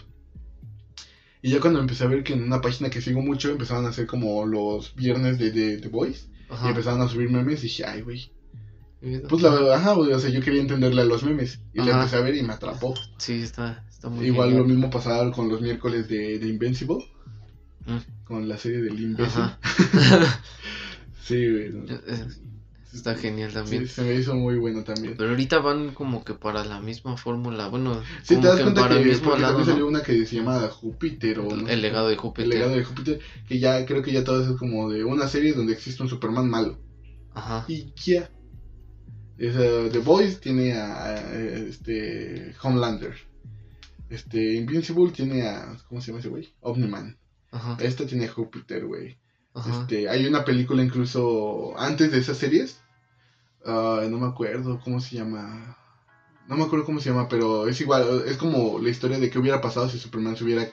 [1.43, 3.89] Y ya cuando empecé a ver que en una página que sigo mucho empezaban a
[3.91, 6.27] hacer como los viernes de, de The Voice
[6.65, 8.31] y empezaban a subir memes, dije, ay, güey.
[9.29, 11.61] Pues la verdad, ajá, güey, o sea, yo quería entenderle a los memes.
[11.73, 12.95] Y la empecé a ver y me atrapó.
[13.17, 16.99] Sí, está, está muy Igual lo mismo pasaba con los miércoles de, de Invincible,
[17.87, 18.25] Mm.
[18.25, 19.53] con la serie del Invincible.
[21.25, 21.67] Sí, güey.
[21.89, 22.27] Eh,
[22.93, 23.87] Está genial Sí, también.
[23.89, 25.15] se me hizo muy bueno también.
[25.17, 27.69] Pero ahorita van como que para la misma fórmula.
[27.69, 30.27] Bueno, Sí, como te das que cuenta para que el mismo lado, salió una que
[30.27, 32.17] se llama Júpiter o no sé El legado de.
[32.17, 32.45] Júpiter.
[32.45, 35.29] El legado de Júpiter, que ya creo que ya todo eso es como de una
[35.29, 36.79] serie donde existe un Superman malo.
[37.35, 37.65] Ajá.
[37.69, 38.29] Y ya.
[39.39, 43.15] Esa, The Boys tiene a, a, este Homelander.
[44.11, 46.53] Este Invincible tiene a ¿cómo se llama ese güey?
[46.61, 47.17] Omniman.
[47.53, 47.77] Ajá.
[47.81, 49.17] Esta tiene a Júpiter, güey.
[49.55, 52.81] Este, hay una película incluso antes de esas series.
[53.67, 55.77] ah, no me acuerdo cómo se llama.
[56.49, 58.25] No me acuerdo cómo se llama, pero es igual.
[58.27, 60.69] Es como la historia de qué hubiera pasado si Superman se hubiera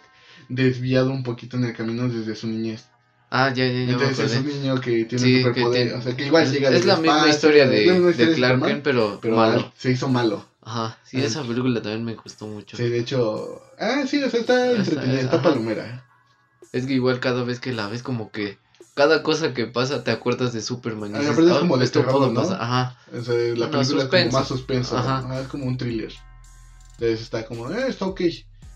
[0.50, 2.86] desviado un poquito en el camino desde su niñez.
[3.30, 3.92] Ah, ya, ya, ya.
[3.94, 5.94] Entonces es un niño que tiene Sí, que superpoder.
[5.96, 8.64] O sea, que igual llega Es la misma historia de, es la misma de Clark
[8.66, 9.72] Kent, pero, pero malo.
[9.76, 10.46] se hizo malo.
[10.62, 10.98] Ajá.
[11.04, 11.26] Sí, Ah.
[11.26, 12.78] esa película también me gustó mucho.
[12.78, 13.62] Sí, de hecho.
[13.80, 16.06] Ah, sí, o sea, está entretenida, está palomera.
[16.72, 18.58] Es que igual cada vez que la ves como que
[18.98, 21.12] cada cosa que pasa te acuerdas de Superman.
[21.12, 22.42] y Ah, dices, es "Ah, como de esto terror, pudo ¿no?
[22.42, 22.62] pasar".
[22.62, 22.98] Ajá.
[23.18, 24.98] O sea, la No, película es como más suspenso.
[24.98, 25.20] Ajá.
[25.20, 26.12] Ajá, es como un thriller.
[26.94, 28.22] Entonces está como, eh, está ok.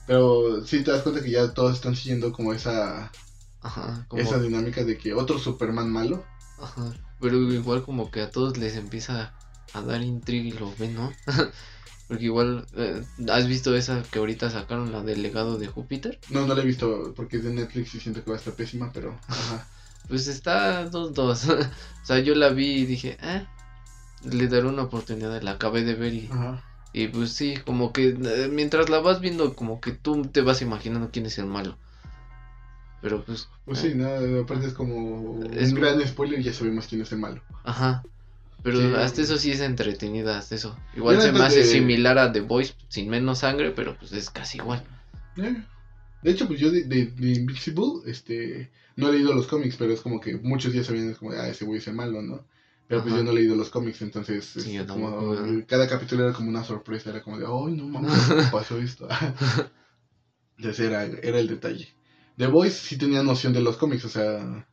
[0.08, 3.12] Pero sí te das cuenta que ya todos están siguiendo como esa,
[3.62, 4.06] Ajá.
[4.08, 6.24] Como, esa dinámica de que otro Superman malo.
[6.62, 6.94] ajá.
[7.20, 9.34] Pero igual como que a todos les empieza
[9.74, 11.12] a dar intriga y lo ven, ¿no?
[12.08, 16.20] Porque igual, eh, ¿has visto esa que ahorita sacaron, la del legado de Júpiter?
[16.30, 18.54] No, no la he visto porque es de Netflix y siento que va a estar
[18.54, 19.18] pésima, pero.
[19.28, 19.66] Ajá.
[20.08, 21.48] Pues está dos dos.
[21.50, 23.46] o sea, yo la vi y dije, eh,
[24.24, 26.64] le daré una oportunidad, la acabé de ver y, Ajá.
[26.94, 30.62] y pues sí, como que eh, mientras la vas viendo, como que tú te vas
[30.62, 31.78] imaginando quién es el malo.
[33.02, 36.54] Pero pues, Pues eh, sí, no, aparte es como Es un gran spoiler y ya
[36.54, 37.42] sabemos quién es el malo.
[37.64, 38.04] ajá.
[38.64, 38.94] Pero Sí.
[38.96, 40.78] hasta eso sí es entretenida, hasta eso.
[40.96, 44.12] Igual Yo se me hace de- similar a The Voice, sin menos sangre, pero pues
[44.12, 44.84] es casi igual.
[45.38, 45.64] Eh.
[46.24, 49.94] De hecho, pues yo de, de, de Invincible, este, no he leído los cómics, pero
[49.94, 52.46] es como que muchos días sabían, es como, ah, ese güey es el malo, ¿no?
[52.88, 53.20] Pero pues Ajá.
[53.20, 56.50] yo no he leído los cómics, entonces Sí, este, yo como, cada capítulo era como
[56.50, 59.08] una sorpresa, era como de, ay, no mames, ¿cómo pasó esto?
[60.58, 61.88] Entonces era, era el detalle.
[62.38, 64.68] The Voice sí tenía noción de los cómics, o sea,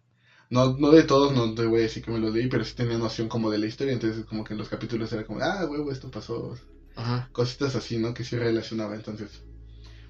[0.50, 2.74] no, no de todos, no te voy a decir que me los leí, pero sí
[2.74, 5.66] tenía noción como de la historia, entonces como que en los capítulos era como, ah,
[5.66, 6.54] huevo, esto pasó,
[6.96, 7.30] Ajá.
[7.32, 8.14] cositas así, ¿no?
[8.14, 9.42] Que sí relacionaba, entonces,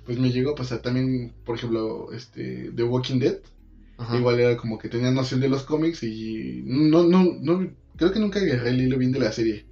[0.09, 3.41] pues me llegó a pasar también, por ejemplo, este, The Walking Dead,
[3.99, 4.17] Ajá.
[4.17, 8.19] igual era como que tenía noción de los cómics y no, no, no, creo que
[8.19, 9.67] nunca agarré el hilo bien de la serie.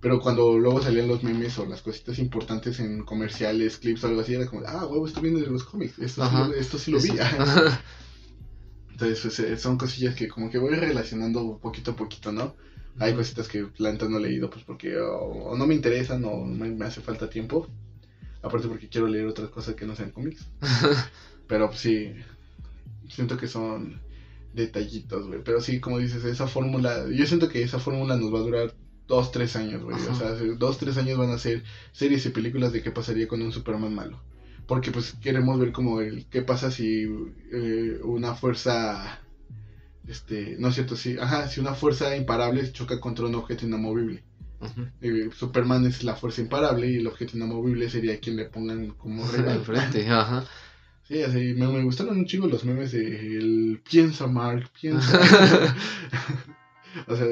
[0.00, 4.20] Pero cuando luego salían los memes o las cositas importantes en comerciales, clips o algo
[4.20, 6.92] así, era como, ah, huevo, esto viene de los cómics, esto, sí lo, esto sí
[6.92, 7.10] lo vi.
[8.92, 12.54] Entonces, pues, son cosillas que como que voy relacionando poquito a poquito, ¿no?
[13.00, 16.44] Hay cositas que la no he leído, pues porque o, o no me interesan o
[16.44, 17.66] me, me hace falta tiempo.
[18.42, 20.46] Aparte porque quiero leer otras cosas que no sean cómics.
[21.46, 22.12] Pero pues, sí,
[23.08, 24.00] siento que son
[24.54, 25.42] detallitos, güey.
[25.44, 28.74] Pero sí, como dices, esa fórmula, yo siento que esa fórmula nos va a durar
[29.06, 29.96] dos, tres años, güey.
[29.96, 33.42] O sea, dos, tres años van a ser series y películas de qué pasaría con
[33.42, 34.22] un Superman malo.
[34.66, 37.02] Porque pues queremos ver como el qué pasa si
[37.52, 39.20] eh, una fuerza,
[40.06, 44.22] este, no es cierto, si, ajá, si una fuerza imparable choca contra un objeto inamovible.
[45.00, 49.26] Eh, Superman es la fuerza imparable y el objeto inamovible sería quien le pongan como
[49.32, 49.56] rival.
[49.56, 50.44] Enfrente, ajá.
[51.08, 55.18] Sí, así, me, me gustaron un chico los memes de el piensa Mark, piensa.
[57.08, 57.26] o sea,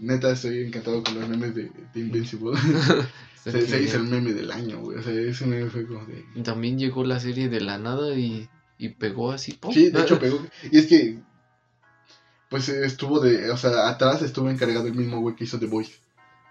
[0.00, 2.56] neta estoy encantado con los memes de, de Invincible.
[3.44, 4.96] Se, se hizo el meme del año, güey.
[4.96, 6.42] O sea, ese meme fue como de...
[6.42, 9.52] También llegó la serie de la nada y, y pegó así.
[9.52, 9.70] ¡pum!
[9.70, 10.40] Sí, de hecho pegó.
[10.72, 11.18] Y es que,
[12.48, 15.92] pues estuvo de, o sea, atrás estuvo encargado el mismo güey que hizo The Voice.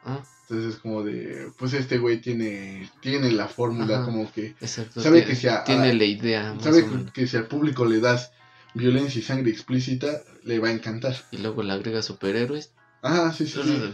[0.06, 4.06] Ah, Entonces es como de, pues este güey tiene, tiene la fórmula, Ajá.
[4.06, 5.02] como que, exacto.
[5.02, 6.56] Sabe tiene- que si a- Tiene la idea.
[6.62, 8.32] Sabe que si al público le das
[8.74, 11.16] violencia y sangre explícita, le va a encantar.
[11.32, 12.72] Y luego le agrega superhéroes.
[13.02, 13.94] Ah, sí, sí, sí.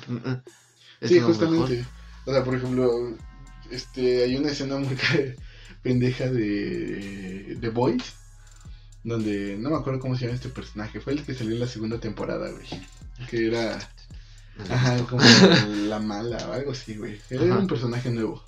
[1.01, 1.69] Es Sí, lo justamente.
[1.77, 1.85] mejor.
[2.25, 3.17] O sea, por ejemplo,
[3.71, 4.95] este, hay una escena muy
[5.83, 8.03] pendeja de The Boys,
[9.03, 11.67] donde no me acuerdo cómo se llama este personaje, fue el que salió en la
[11.67, 12.65] segunda temporada, güey.
[13.29, 13.77] Que era,
[14.69, 15.21] ajá, como
[15.87, 17.19] la mala o algo así, güey.
[17.29, 18.43] Era un personaje nuevo.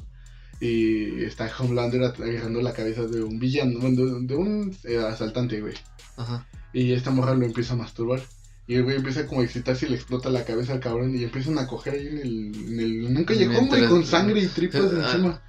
[0.59, 5.59] Y está Homelander agarrando la cabeza de un villano, bueno, de, de un eh, asaltante,
[5.59, 5.73] güey.
[6.17, 6.45] Ajá.
[6.73, 8.21] Y esta morra lo empieza a masturbar.
[8.67, 11.23] Y el güey empieza como a excitarse y le explota la cabeza al cabrón y
[11.23, 12.55] empiezan a coger ahí en el...
[12.55, 15.11] En el nunca llegó, güey, con sangre y tripas Ah.
[15.11, 15.41] encima.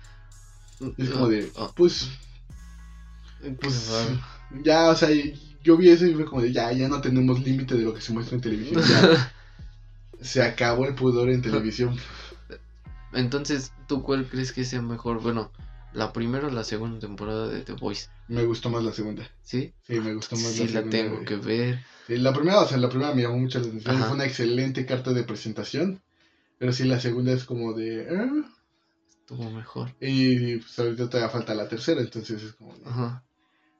[0.96, 2.08] Es como de, Ah, pues,
[3.42, 4.20] qué pues, raro.
[4.64, 5.10] ya, o sea,
[5.62, 8.00] yo vi eso y fue como de, ya, ya no tenemos límite de lo que
[8.00, 8.82] se muestra en televisión.
[8.82, 9.32] Ya,
[10.22, 11.96] se acabó el pudor en televisión.
[13.12, 15.20] Entonces, ¿tú cuál crees que sea mejor?
[15.20, 15.52] Bueno,
[15.92, 19.28] la primera o la segunda temporada de The Voice, Me gustó más la segunda.
[19.42, 19.74] ¿sí?
[19.82, 20.90] Sí, me gustó más Sí, la la segunda.
[20.90, 21.24] tengo güey.
[21.26, 21.84] que ver.
[22.06, 23.94] Sí, la primera, o sea, la primera me llamó mucho la atención.
[23.96, 24.04] Ajá.
[24.06, 26.00] Fue una excelente carta de presentación.
[26.58, 28.06] Pero sí, la segunda es como de...
[28.10, 28.48] "Ah".
[29.08, 29.94] Estuvo mejor.
[30.00, 32.74] Y pues ahorita todavía falta la tercera, entonces es como...
[32.76, 33.24] de, Ajá.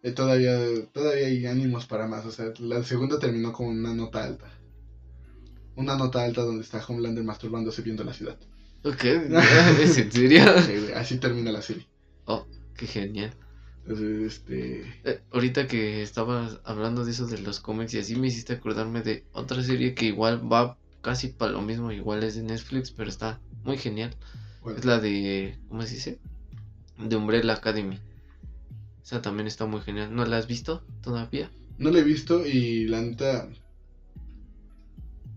[0.02, 0.56] eh, todavía,
[0.92, 2.26] todavía hay ánimos para más.
[2.26, 4.46] O sea, la segunda terminó con una nota alta.
[5.76, 8.36] Una nota alta donde está Homelander masturbándose viendo la ciudad.
[8.84, 10.42] Ok, ¿es en serio?
[10.96, 11.86] Así termina la serie.
[12.26, 12.46] Oh,
[12.76, 13.32] qué genial.
[13.82, 14.82] Entonces, este...
[15.04, 19.02] Eh, ahorita que estabas hablando de eso de los cómics y así me hiciste acordarme
[19.02, 23.08] de otra serie que igual va casi para lo mismo, igual es de Netflix, pero
[23.08, 24.14] está muy genial.
[24.62, 26.18] bueno, Es la de, ¿cómo se dice?
[26.98, 27.98] De Umbrella Academy.
[29.02, 30.14] Esa también está muy genial.
[30.14, 31.50] ¿No la has visto todavía?
[31.78, 33.48] No la he visto y la neta...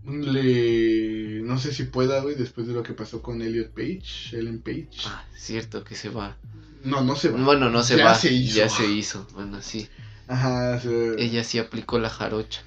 [0.06, 1.40] Le...
[1.42, 4.88] No sé si pueda, güey, después de lo que pasó con Elliot Page, Ellen Page.
[5.06, 6.36] Ah, cierto que se va.
[6.84, 7.42] No, no se va.
[7.42, 8.14] Bueno, no se Ya va.
[8.14, 8.56] se hizo.
[8.58, 9.26] Ya se hizo.
[9.34, 9.88] Bueno, sí.
[10.28, 12.62] Ajá, o sea, Ella sí aplicó la jarocha.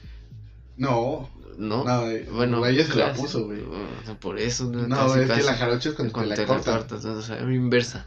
[0.77, 1.83] No, ¿No?
[1.83, 3.59] no, bueno, ella se la puso, güey.
[4.21, 5.45] Por eso, no, No, casi, es que casi.
[5.45, 8.05] la jarocha es cuando Cuando la te la cortas, o sea, inversa.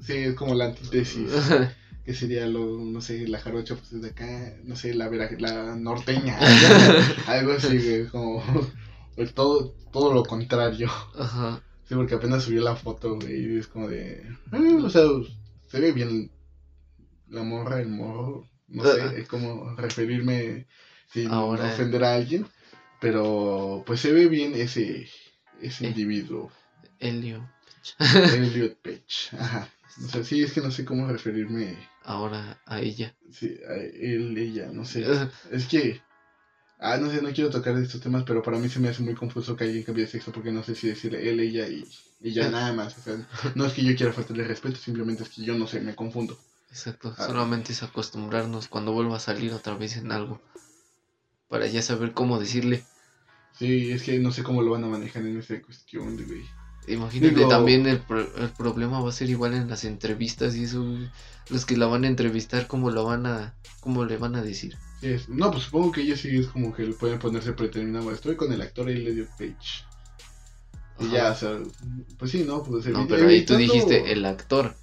[0.00, 1.30] Sí, es como la antítesis.
[2.06, 5.76] que sería lo, no sé, la jarocha, pues desde acá, no sé, la, vera- la
[5.76, 6.38] norteña.
[7.26, 8.42] algo así, güey, como
[9.34, 10.88] todo, todo lo contrario.
[11.18, 11.62] Ajá.
[11.88, 14.24] Sí, porque apenas subió la foto, güey, y es como de.
[14.52, 15.02] "Ah, o sea,
[15.68, 16.30] se ve bien
[17.28, 18.48] la morra, el morro.
[18.68, 20.66] No sé, es como referirme
[21.12, 22.46] sin Ahora- ofender a alguien.
[23.00, 25.06] Pero pues se ve bien ese,
[25.60, 25.88] ese Eh.
[25.90, 26.50] individuo.
[26.98, 29.36] Elliot Page.
[29.38, 29.68] Ajá.
[30.04, 31.76] O sea, sí, es que no sé cómo referirme.
[32.08, 33.16] Ahora a ella.
[33.32, 35.04] Sí, a él, ella, no sé.
[35.50, 36.00] Es que.
[36.78, 39.14] Ah, no sé, no quiero tocar estos temas, pero para mí se me hace muy
[39.14, 41.84] confuso que alguien cambie de sexo porque no sé si decir él, ella y,
[42.20, 42.96] y ya nada más.
[42.96, 43.16] O sea,
[43.56, 46.38] no es que yo quiera faltarle respeto, simplemente es que yo no sé, me confundo.
[46.70, 47.12] Exacto.
[47.18, 47.26] Ah.
[47.26, 50.40] Solamente es acostumbrarnos cuando vuelva a salir otra vez en algo.
[51.48, 52.84] Para ya saber cómo decirle.
[53.58, 56.44] Sí, es que no sé cómo lo van a manejar en esa cuestión, de güey.
[56.88, 60.64] Imagínate Digo- también el, pro- el problema va a ser igual en las entrevistas y
[60.64, 60.84] eso.
[61.48, 63.54] Los que la van a entrevistar, ¿cómo lo van a.
[63.80, 64.76] cómo le van a decir?
[65.02, 68.10] Es- no, pues supongo que ella sí es como que pueden ponerse predeterminado.
[68.12, 69.84] Estoy con el actor Elliot Page.
[70.98, 71.58] Y ya, o sea,
[72.18, 72.62] pues sí, ¿no?
[72.62, 74.74] Pues No, pero ahí tú dijiste el actor.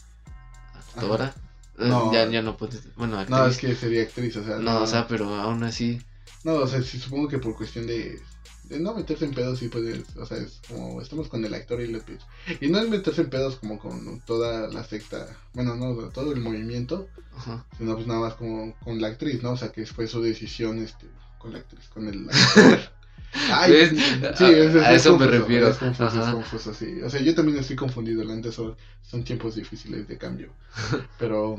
[0.95, 1.33] ¿Actora?
[1.79, 2.13] Eh, No.
[2.13, 2.93] Ya, ya no puedes.
[2.95, 3.37] Bueno, actriz.
[3.37, 4.57] No, es que sería actriz, o sea.
[4.57, 5.99] No, o sea, pero aún así.
[6.43, 8.19] No, o sea, sí, supongo que por cuestión de,
[8.63, 11.81] de no meterse en pedos, sí puedes, o sea, es como estamos con el actor
[11.81, 12.19] y el Page.
[12.61, 16.39] Y no es meterse en pedos como con toda la secta, bueno, no, todo el
[16.41, 17.65] movimiento, Ajá.
[17.77, 19.51] sino pues nada más como con la actriz, ¿no?
[19.51, 21.07] O sea, que fue su decisión, este,
[21.37, 22.79] con la actriz, con el actor.
[23.67, 23.89] ¿Ves?
[24.37, 25.67] sí, A- es, es a eso me confuso, refiero.
[25.67, 27.01] Es confuso, es confuso, sí.
[27.01, 30.53] O sea, yo también estoy confundido, la neta, son, son tiempos difíciles de cambio.
[31.17, 31.57] Pero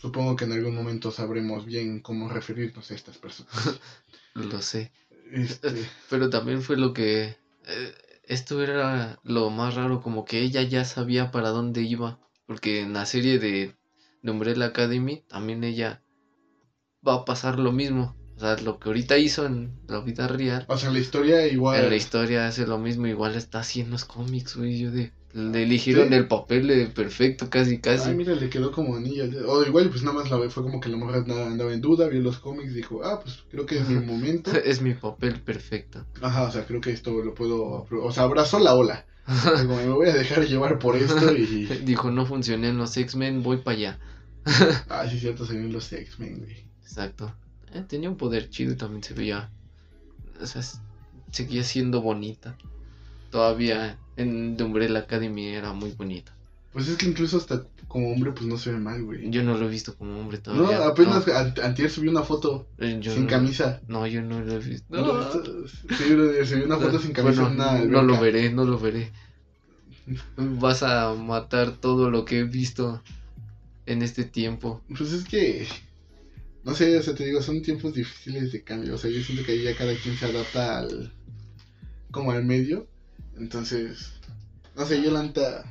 [0.00, 3.52] supongo que en algún momento sabremos bien cómo referirnos a estas personas.
[4.34, 4.92] Lo sé.
[5.32, 5.68] Este,
[6.10, 7.36] Pero también fue lo que...
[7.66, 12.18] eh, esto era lo más raro, como que ella ya sabía para dónde iba.
[12.46, 13.76] Porque en la serie de,
[14.22, 16.02] de Umbrella Academy también ella
[17.06, 18.16] va a pasar lo mismo.
[18.36, 21.84] O sea, lo que ahorita hizo en la vida real, O sea, la historia igual.
[21.84, 24.78] en la historia hace lo mismo, igual está así en los cómics, güey.
[24.78, 25.12] Yo de.
[25.36, 26.14] Le eligieron Sí.
[26.14, 28.08] el papel de perfecto, casi, casi.
[28.08, 29.24] Ay, mira, le quedó como anillo.
[29.46, 32.08] O igual, pues nada más la fue como que la mujer andaba, andaba en duda,
[32.08, 34.50] vio los cómics, dijo, ah, pues creo que es mi momento.
[34.64, 36.06] Es mi papel perfecto.
[36.22, 37.86] Ajá, o sea, creo que esto lo puedo.
[37.90, 39.04] O sea, abrazó la ola.
[39.26, 41.66] Como me voy a dejar llevar por esto y.
[41.84, 43.98] Dijo, no funcioné en los X-Men, voy para allá.
[44.88, 46.64] Ah, sí, cierto, salieron los X-Men, güey.
[46.80, 47.34] Exacto.
[47.74, 49.50] Eh, tenía un poder chido y también se veía.
[50.40, 50.62] O sea,
[51.30, 52.56] seguía siendo bonita.
[53.30, 56.32] Todavía en The Umbrella Academy era muy bonita.
[56.72, 59.30] Pues es que incluso hasta como hombre, pues no se ve mal, güey.
[59.30, 60.86] Yo no lo he visto como hombre No, todavía.
[60.86, 61.34] apenas no.
[61.34, 63.80] an- antier subí una foto Eh, yo sin no- camisa.
[63.88, 64.84] No, yo no lo he visto.
[64.94, 65.68] ¿No visto?
[65.96, 66.04] Sí,
[66.44, 69.10] subí una foto sin camisa Bueno, en una no lo veré, no lo veré.
[70.36, 73.02] Vas a matar todo lo que he visto
[73.86, 74.82] en este tiempo.
[74.96, 75.66] Pues es que,
[76.62, 78.94] no sé, o sea, te digo, son tiempos difíciles de cambio.
[78.94, 81.12] O sea, yo siento que ahí ya cada quien se adapta al,
[82.10, 82.86] como al medio.
[83.38, 84.12] Entonces,
[84.74, 85.64] no sé, yo la neta,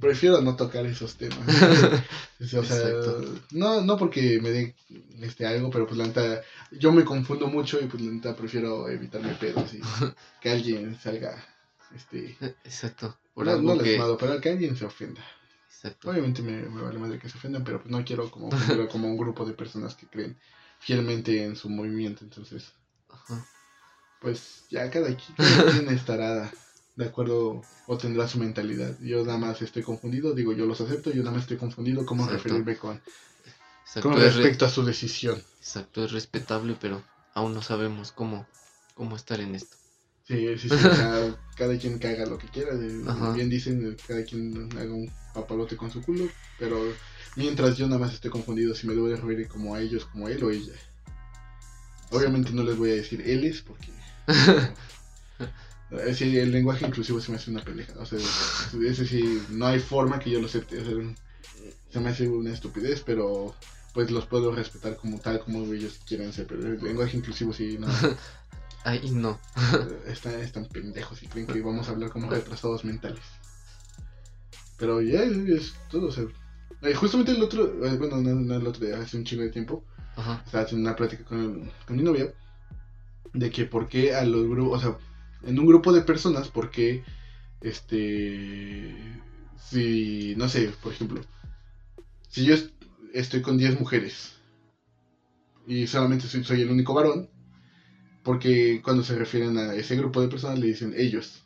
[0.00, 1.38] prefiero no tocar esos temas.
[2.40, 3.34] O sea, Exacto.
[3.50, 4.76] no, no porque me dé
[5.22, 8.88] este, algo, pero pues la neta, yo me confundo mucho y pues la neta prefiero
[8.88, 9.80] evitarme pedos y
[10.40, 11.44] que alguien salga,
[11.96, 13.18] este, Exacto.
[13.34, 13.86] Por no, algo no que.
[13.86, 15.20] lastimado, pero que alguien se ofenda.
[15.66, 16.10] Exacto.
[16.10, 18.50] Obviamente me, me vale madre que se ofendan, pero pues no quiero como,
[18.92, 20.38] como un grupo de personas que creen
[20.78, 22.22] fielmente en su movimiento.
[22.22, 22.72] Entonces,
[23.08, 23.44] Ajá.
[24.20, 26.52] pues ya cada quien, cada quien estará
[26.98, 28.98] de acuerdo o tendrá su mentalidad.
[29.00, 32.24] Yo nada más estoy confundido, digo, yo los acepto, yo nada más estoy confundido cómo
[32.24, 32.42] Exacto.
[32.42, 33.00] referirme con,
[33.84, 34.10] Exacto.
[34.10, 35.40] con es re- respecto a su decisión.
[35.60, 37.02] Exacto, es respetable, pero
[37.34, 38.46] aún no sabemos cómo,
[38.96, 39.76] cómo estar en esto.
[40.26, 42.72] Sí, sí, sí, o sea, cada quien haga lo que quiera.
[43.06, 43.32] Ajá.
[43.32, 46.28] bien dicen, cada quien haga un papalote con su culo,
[46.58, 46.82] pero
[47.36, 50.26] mientras yo nada más estoy confundido si me debo de referir como a ellos, como
[50.26, 50.72] a él o ella.
[52.10, 53.86] Obviamente no les voy a decir éles porque...
[55.90, 57.94] Eh, Sí, el lenguaje inclusivo se me hace una pendeja.
[57.98, 58.18] O sea,
[58.86, 60.80] ese sí, no hay forma que yo lo acepte.
[60.80, 60.94] o sea,
[61.90, 63.54] se me hace una estupidez, pero
[63.94, 66.46] pues los puedo respetar como tal, como ellos quieran ser.
[66.46, 67.88] Pero el lenguaje inclusivo sí, no.
[68.84, 69.38] Ay, no.
[70.06, 73.24] están, están pendejos y creen que vamos a hablar como retrasados mentales.
[74.78, 76.08] Pero ya es, es todo.
[76.08, 76.24] O sea,
[76.82, 79.50] eh, justamente el otro, eh, bueno, no, no el otro día, hace un chingo de
[79.50, 79.84] tiempo,
[80.16, 80.42] Ajá.
[80.44, 82.32] estaba haciendo una plática con, con mi novia
[83.34, 84.98] de que por qué a los grupos, o sea,
[85.42, 87.04] en un grupo de personas, por qué,
[87.60, 88.94] este,
[89.56, 91.20] si, no sé, por ejemplo,
[92.28, 92.72] si yo est-
[93.14, 94.34] estoy con 10 mujeres
[95.66, 97.28] y solamente soy, soy el único varón,
[98.22, 101.44] porque cuando se refieren a ese grupo de personas le dicen ellos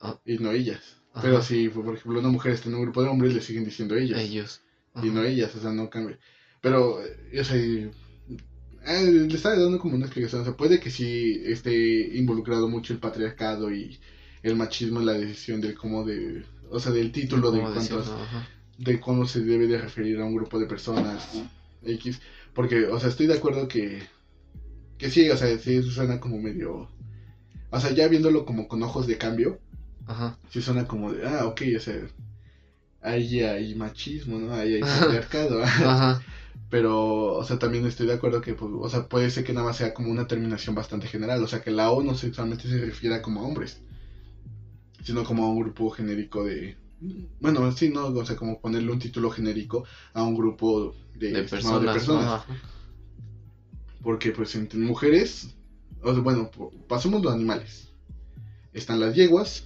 [0.00, 0.20] Ah.
[0.24, 1.00] y no ellas.
[1.12, 1.22] Ajá.
[1.22, 3.94] Pero si, por ejemplo, una mujer está en un grupo de hombres, le siguen diciendo
[3.94, 4.62] ellos Ellos.
[5.02, 6.18] y no ellas, o sea, no cambia.
[6.60, 7.56] Pero, eh, o sea,
[8.86, 12.92] eh, le estaba dando como una explicación, o sea, puede que sí esté involucrado mucho
[12.92, 13.98] el patriarcado y
[14.42, 18.12] el machismo en la decisión del cómo de, o sea, del título de ¿Cómo cuántos,
[18.78, 21.28] de cómo se debe de referir a un grupo de personas
[21.82, 22.20] X,
[22.52, 24.02] porque, o sea, estoy de acuerdo que,
[24.98, 26.88] que sí, o sea, sí suena como medio,
[27.70, 29.60] o sea, ya viéndolo como con ojos de cambio,
[30.06, 30.38] Ajá.
[30.50, 32.00] sí suena como de, ah, ok, o sea,
[33.00, 34.54] ahí hay machismo, ¿no?
[34.54, 36.22] Ahí hay patriarcado, Ajá.
[36.70, 39.66] Pero, o sea, también estoy de acuerdo que, pues, o sea, puede ser que nada
[39.66, 42.78] más sea como una terminación bastante general, o sea, que la O no sexualmente se
[42.78, 43.80] refiera como a hombres,
[45.02, 46.76] sino como a un grupo genérico de,
[47.40, 48.06] bueno, sí, ¿no?
[48.06, 52.42] O sea, como ponerle un título genérico a un grupo de, De no, personas.
[54.02, 55.54] Porque, pues, entre mujeres,
[56.02, 56.50] o sea, bueno,
[56.88, 57.92] pasemos los animales,
[58.72, 59.64] están las yeguas,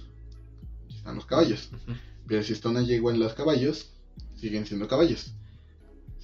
[0.89, 1.69] están los caballos.
[1.73, 1.97] Ujú.
[2.27, 3.93] Pero si está una yegua en los caballos,
[4.35, 5.33] siguen siendo caballos.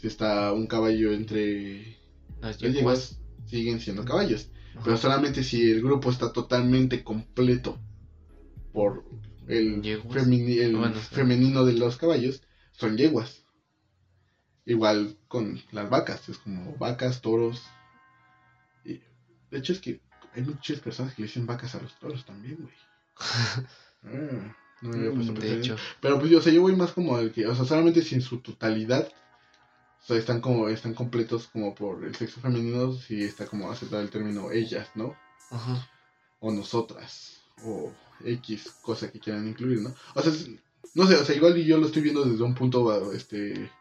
[0.05, 1.97] Está un caballo entre
[2.39, 3.19] Las yeguas.
[3.45, 4.49] siguen siendo caballos.
[4.83, 7.79] Pero solamente si el grupo está totalmente completo
[8.73, 9.03] por
[9.47, 11.15] el, femini- el Bueno, sí.
[11.15, 12.41] femenino de los caballos,
[12.71, 13.43] son yeguas.
[14.65, 17.61] Igual con las vacas, es como vacas, toros.
[18.83, 18.93] Y,
[19.51, 20.01] de hecho es que
[20.33, 22.75] hay muchas personas que le dicen vacas a los toros también, güey.
[24.07, 25.75] Ah, no me había Mm, De hecho.
[25.99, 28.13] pero pues yo, o sea, yo voy más como al que, o sea, solamente si
[28.13, 29.09] en su totalidad,
[30.05, 34.03] o sea, están como, están completos como por el sexo femenino, si está como aceptado
[34.03, 35.15] el término ellas, ¿no?
[35.49, 35.89] Ajá.
[36.39, 37.91] O nosotras, o
[38.23, 39.95] X cosa que quieran incluir, ¿no?
[40.13, 40.49] O sea, es-
[40.93, 43.71] no sé, o sea, igual yo lo estoy viendo desde un punto, este,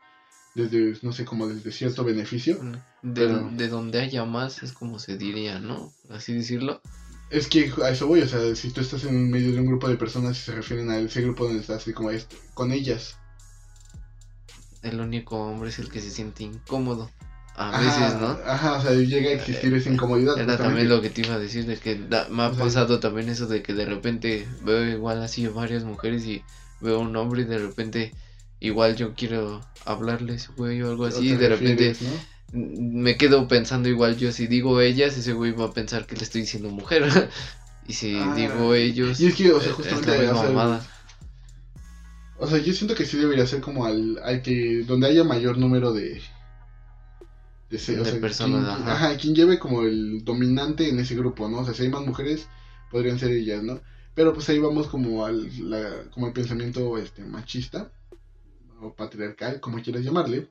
[0.55, 2.55] desde, no sé, como desde cierto beneficio.
[3.03, 5.93] De, Pero- de donde haya más es como se diría, ¿no?
[6.09, 6.81] Así decirlo.
[7.31, 9.89] Es que a eso voy, o sea, si tú estás en medio de un grupo
[9.89, 13.19] de personas y se refieren a ese grupo donde estás, así como este, con ellas,
[14.85, 17.11] El único hombre es el que se siente incómodo.
[17.57, 18.37] a veces, ¿no?
[18.47, 20.39] Ajá, o sea, llega a existir esa incomodidad.
[20.39, 21.97] Era también lo que te iba a decir, de que
[22.31, 26.43] me ha pasado también eso de que de repente veo igual así varias mujeres y
[26.81, 28.13] veo un hombre y de repente
[28.61, 31.97] igual yo quiero hablarles, güey, o algo así, y de repente
[32.53, 36.23] me quedo pensando igual yo, si digo ellas, ese güey va a pensar que le
[36.23, 37.31] estoy diciendo mujer.
[37.87, 40.31] y si ah, digo ellos, y es que, o sea, justamente,
[42.39, 45.57] o sea, yo siento que sí debería ser como al, al que, donde haya mayor
[45.57, 46.21] número de,
[47.71, 47.79] de,
[48.21, 49.17] personas, ajá.
[49.17, 51.59] quien lleve como el dominante en ese grupo, ¿no?
[51.59, 52.49] O sea, si hay más mujeres,
[52.91, 53.81] podrían ser ellas, ¿no?
[54.15, 57.91] Pero pues ahí vamos como al, la, como el pensamiento este, machista
[58.81, 60.49] o patriarcal, como quieras llamarle.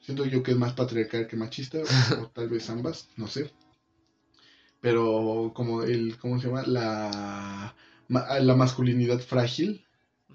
[0.00, 1.78] Siento yo que es más patriarcal que machista,
[2.20, 3.50] o, tal vez ambas, no sé.
[4.80, 6.62] Pero como el, ¿cómo se llama?
[6.66, 7.74] La,
[8.08, 9.84] la masculinidad frágil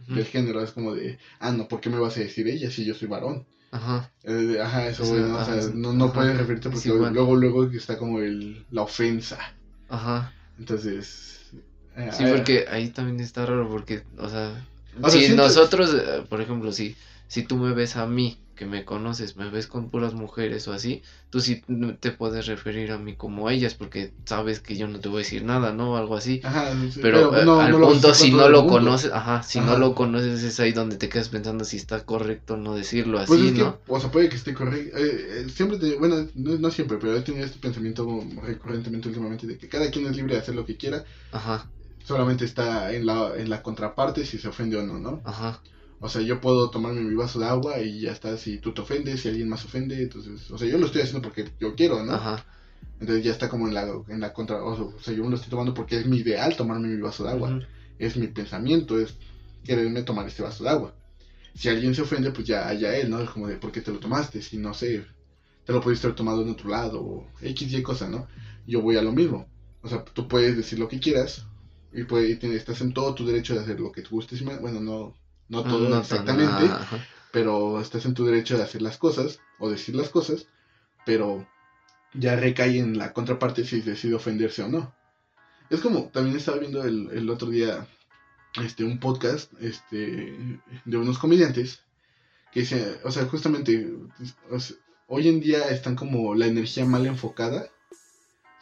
[0.08, 2.86] del género, es como de, ah, no, ¿por qué me vas a decir ella si
[2.86, 3.46] yo soy varón?
[3.72, 4.12] Ajá.
[4.24, 8.66] Eh, ajá, eso, o sea, no, no puedes referirte porque luego, luego está como el,
[8.72, 9.38] la ofensa.
[9.90, 10.34] Ajá.
[10.58, 11.52] Entonces...
[11.96, 14.66] Eh, sí, porque ahí también está raro porque, o sea,
[15.10, 16.96] si nosotros, eh, por ejemplo, si,
[17.28, 20.74] si tú me ves a mí, que me conoces, me ves con puras mujeres o
[20.74, 21.64] así, tú sí
[22.02, 25.24] te puedes referir a mí como ellas porque sabes que yo no te voy a
[25.24, 25.96] decir nada, ¿no?
[25.96, 26.42] Algo así.
[26.44, 30.60] Ajá, pero, eh, al punto si no lo conoces, ajá, si no lo conoces es
[30.60, 33.80] ahí donde te quedas pensando si está correcto no decirlo pues así, ¿no?
[33.88, 34.98] o sea, puede que esté correcto.
[34.98, 38.06] Eh, siempre, te, bueno, no, siempre, pero he tenido este pensamiento
[38.44, 41.06] recurrentemente últimamente de que cada quien es libre de hacer lo que quiera.
[41.32, 41.70] Ajá
[42.10, 45.22] solamente está en la, en la contraparte si se ofende o no, ¿no?
[45.26, 45.62] Ajá.
[46.02, 48.82] O sea, yo puedo tomarme mi vaso de agua y ya está, si tú te
[48.82, 52.04] ofendes, si alguien más ofende, entonces, o sea, yo lo estoy haciendo porque yo quiero,
[52.04, 52.14] ¿no?
[52.14, 52.46] Ajá.
[53.00, 55.50] Entonces ya está como en la, en la contra, o sea, yo me lo estoy
[55.50, 57.60] tomando porque es mi ideal tomarme mi vaso de agua.
[57.98, 59.16] Es mi pensamiento, es
[59.64, 60.96] quererme tomar este vaso de agua.
[61.54, 63.20] Si alguien se ofende, pues ya haya él, ¿no?
[63.20, 64.42] Es como de, ¿por qué te lo tomaste?
[64.42, 65.06] Si no sé,
[65.66, 68.28] te lo pudiste haber tomado en otro lado, o X, Y cosa, ¿no?
[68.66, 69.48] Yo voy a lo mismo.
[69.82, 71.46] O sea, tú puedes decir lo que quieras,
[71.94, 74.38] y pues estás en todo tu derecho de hacer lo que te guste.
[74.62, 75.16] Bueno, no,
[75.50, 76.70] no todo exactamente,
[77.32, 80.48] pero estás en tu derecho de hacer las cosas o decir las cosas,
[81.06, 81.48] pero
[82.14, 84.94] ya recae en la contraparte si decide ofenderse o no.
[85.70, 87.88] Es como, también estaba viendo el, el otro día
[88.64, 91.84] este, un podcast este, de unos comediantes
[92.52, 93.88] que dice, o sea, justamente,
[95.08, 97.70] hoy en día están como la energía mal enfocada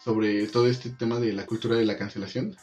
[0.04, 2.56] sobre todo este tema de la cultura de la cancelación.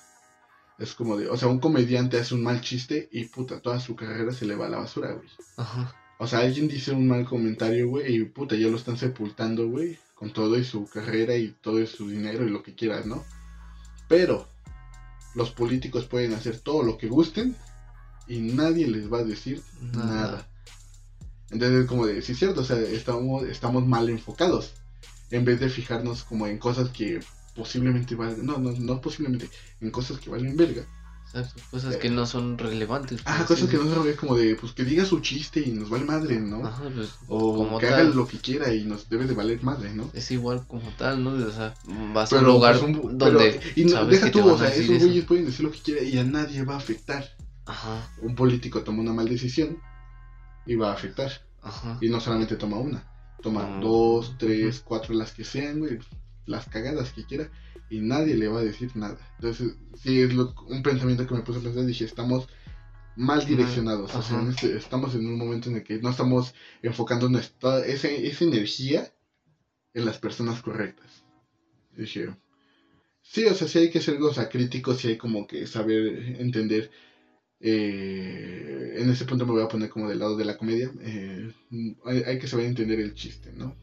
[0.79, 3.95] Es como de, o sea, un comediante hace un mal chiste y puta, toda su
[3.95, 5.29] carrera se le va a la basura, güey.
[5.57, 5.95] Ajá.
[6.19, 9.99] O sea, alguien dice un mal comentario, güey, y puta, ya lo están sepultando, güey,
[10.15, 13.25] con todo y su carrera y todo su dinero y lo que quieras, ¿no?
[14.09, 14.49] Pero
[15.35, 17.57] los políticos pueden hacer todo lo que gusten
[18.29, 20.07] y nadie les va a decir nada.
[20.07, 20.49] nada.
[21.51, 24.73] Entonces, como de, sí es cierto, o sea, estamos, estamos mal enfocados.
[25.31, 27.21] En vez de fijarnos como en cosas que
[27.55, 29.49] posiblemente valgan, no, no, no posiblemente,
[29.81, 30.85] en cosas que valen verga.
[31.27, 33.21] Exacto, cosas que no son relevantes.
[33.25, 35.89] Ah, cosas que no son relevantes, como de, pues que diga su chiste y nos
[35.89, 36.65] vale madre, ¿no?
[36.65, 40.11] Ajá, pues, o que haga lo que quiera y nos debe de valer madre, ¿no?
[40.13, 41.31] Es igual como tal, ¿no?
[41.31, 41.75] O sea,
[42.13, 43.61] vas a un lugar pues, donde.
[43.75, 46.25] y no, deja tú, o sea, esos güeyes pueden decir lo que quiera y a
[46.25, 47.25] nadie va a afectar.
[47.67, 48.07] Ajá.
[48.21, 49.79] Un político toma una mal decisión
[50.67, 51.33] y va a afectar.
[51.63, 51.99] Ajá.
[52.01, 53.03] Y no solamente toma una,
[53.43, 55.99] toma dos, tres, cuatro, las que sean, güey
[56.47, 57.51] las cagadas que quiera
[57.91, 59.19] y nadie le va a decir nada.
[59.37, 62.49] Entonces, sí, es un pensamiento que me puse a pensar, dije, estamos
[63.17, 67.29] mal direccionados, o sea, este, estamos en un momento en el que no estamos enfocando
[67.29, 69.13] nuestra, esa, esa energía
[69.93, 71.25] en las personas correctas.
[71.97, 72.35] dije,
[73.23, 76.41] sí, o sea, sí hay que ser, o sea, críticos, sí hay como que saber
[76.41, 76.91] entender.
[77.61, 80.91] Eh, en ese punto me voy a poner como del lado de la comedia.
[81.01, 81.53] Eh,
[82.05, 83.75] hay, hay, que saber entender el chiste, ¿no?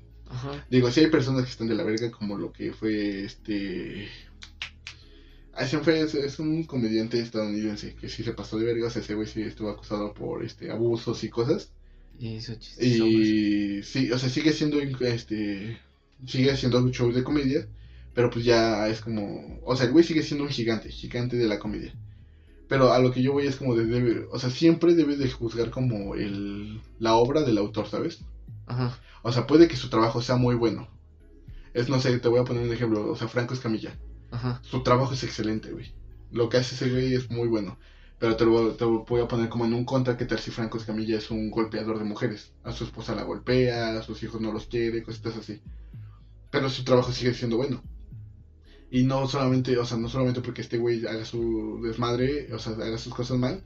[0.70, 4.08] Digo, si hay personas que están de la verga, como lo que fue este.
[5.84, 9.28] fue, es, un comediante estadounidense que sí se pasó de verga, o sea, ese güey
[9.28, 11.72] sí estuvo acusado por este abusos y cosas.
[12.20, 15.80] Y eso Y sí, o sea, sigue siendo este
[16.26, 17.68] sigue siendo un show de comedia,
[18.14, 21.48] pero pues ya es como, o sea, el güey sigue siendo un gigante, gigante de
[21.48, 21.94] la comedia.
[22.68, 25.30] Pero a lo que yo voy es como de debe, o sea, siempre debe de
[25.30, 28.20] juzgar como el la obra del autor, ¿sabes?
[28.72, 28.98] Ajá.
[29.22, 30.88] O sea, puede que su trabajo sea muy bueno.
[31.74, 33.12] Es, no sé, te voy a poner un ejemplo.
[33.12, 33.98] O sea, Franco Escamilla.
[34.32, 34.62] Ajá.
[34.64, 35.94] Su trabajo es excelente, güey.
[36.32, 37.78] Lo que hace ese güey es muy bueno.
[38.18, 40.16] Pero te lo, te voy a poner como en un contra.
[40.16, 42.54] ¿Qué tal si Franco Escamilla es un golpeador de mujeres?
[42.64, 45.62] A su esposa la golpea, a sus hijos no los quiere, cositas así.
[46.50, 47.84] Pero su trabajo sigue siendo bueno.
[48.90, 52.74] Y no solamente, o sea, no solamente porque este güey haga su desmadre, o sea,
[52.74, 53.64] haga sus cosas mal,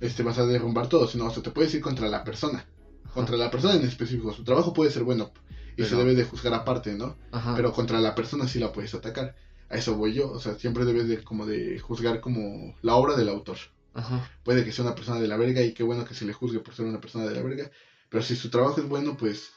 [0.00, 2.64] este vas a derrumbar todo, sino, o sea, te puedes ir contra la persona
[3.12, 4.32] contra la persona en específico.
[4.32, 5.32] Su trabajo puede ser bueno,
[5.76, 7.16] y se debe de juzgar aparte, ¿no?
[7.32, 7.54] Ajá.
[7.56, 9.36] Pero contra la persona sí la puedes atacar.
[9.68, 13.16] A eso voy yo, o sea, siempre debes de como de juzgar como la obra
[13.16, 13.56] del autor.
[13.94, 14.28] Ajá.
[14.44, 16.60] Puede que sea una persona de la verga y qué bueno que se le juzgue
[16.60, 17.70] por ser una persona de la verga,
[18.08, 19.50] pero si su trabajo es bueno, pues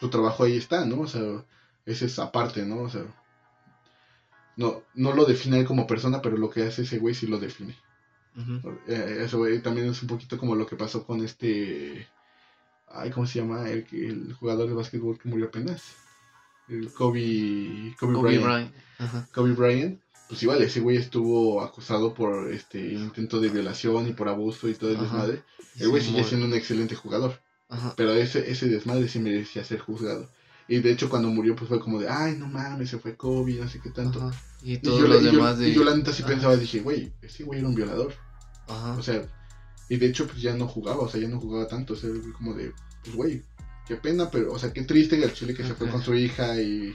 [0.00, 1.00] su trabajo ahí está, ¿no?
[1.00, 1.44] O sea,
[1.86, 2.82] ese es aparte, ¿no?
[2.82, 3.04] O sea,
[4.56, 7.38] no, no lo define él como persona, pero lo que hace ese güey sí lo
[7.38, 7.76] define.
[8.86, 12.06] Eh, eso güey, también es un poquito como lo que pasó con este.
[13.00, 13.68] Ay, ¿cómo se llama?
[13.68, 15.82] El, que- el jugador de básquetbol que murió apenas.
[16.68, 17.94] El Kobe.
[17.98, 18.44] Kobe, Kobe Bryant.
[18.44, 18.74] Bryant.
[18.98, 19.28] Ajá.
[19.34, 20.00] Kobe Bryant.
[20.28, 24.74] Pues igual, ese güey estuvo acusado por este intento de violación y por abuso y
[24.74, 25.04] todo el Ajá.
[25.04, 25.42] desmadre.
[25.78, 27.40] El güey Sí, sigue muy- siendo un excelente jugador.
[27.68, 27.94] Ajá.
[27.96, 30.28] Pero ese, ese desmadre sí merecía ser juzgado.
[30.68, 33.54] Y de hecho, cuando murió, pues fue como de, ay, no mames, se fue Kobe,
[33.54, 34.20] no sé qué tanto.
[34.20, 34.36] Ajá.
[34.62, 35.68] Y Y todos yo, los y yo- demás de.
[35.68, 36.32] y yo la neta sí Ajá.
[36.32, 38.12] pensaba, dije, güey, ese güey era un violador.
[38.66, 38.94] Ajá.
[38.98, 39.22] O sea,
[39.88, 41.92] y de hecho, pues ya no jugaba, o sea, ya no jugaba tanto.
[41.92, 42.72] O sea, como de,
[43.06, 43.42] pues güey,
[43.86, 46.60] qué pena, pero, o sea, qué triste el chile que se fue con su hija
[46.60, 46.94] y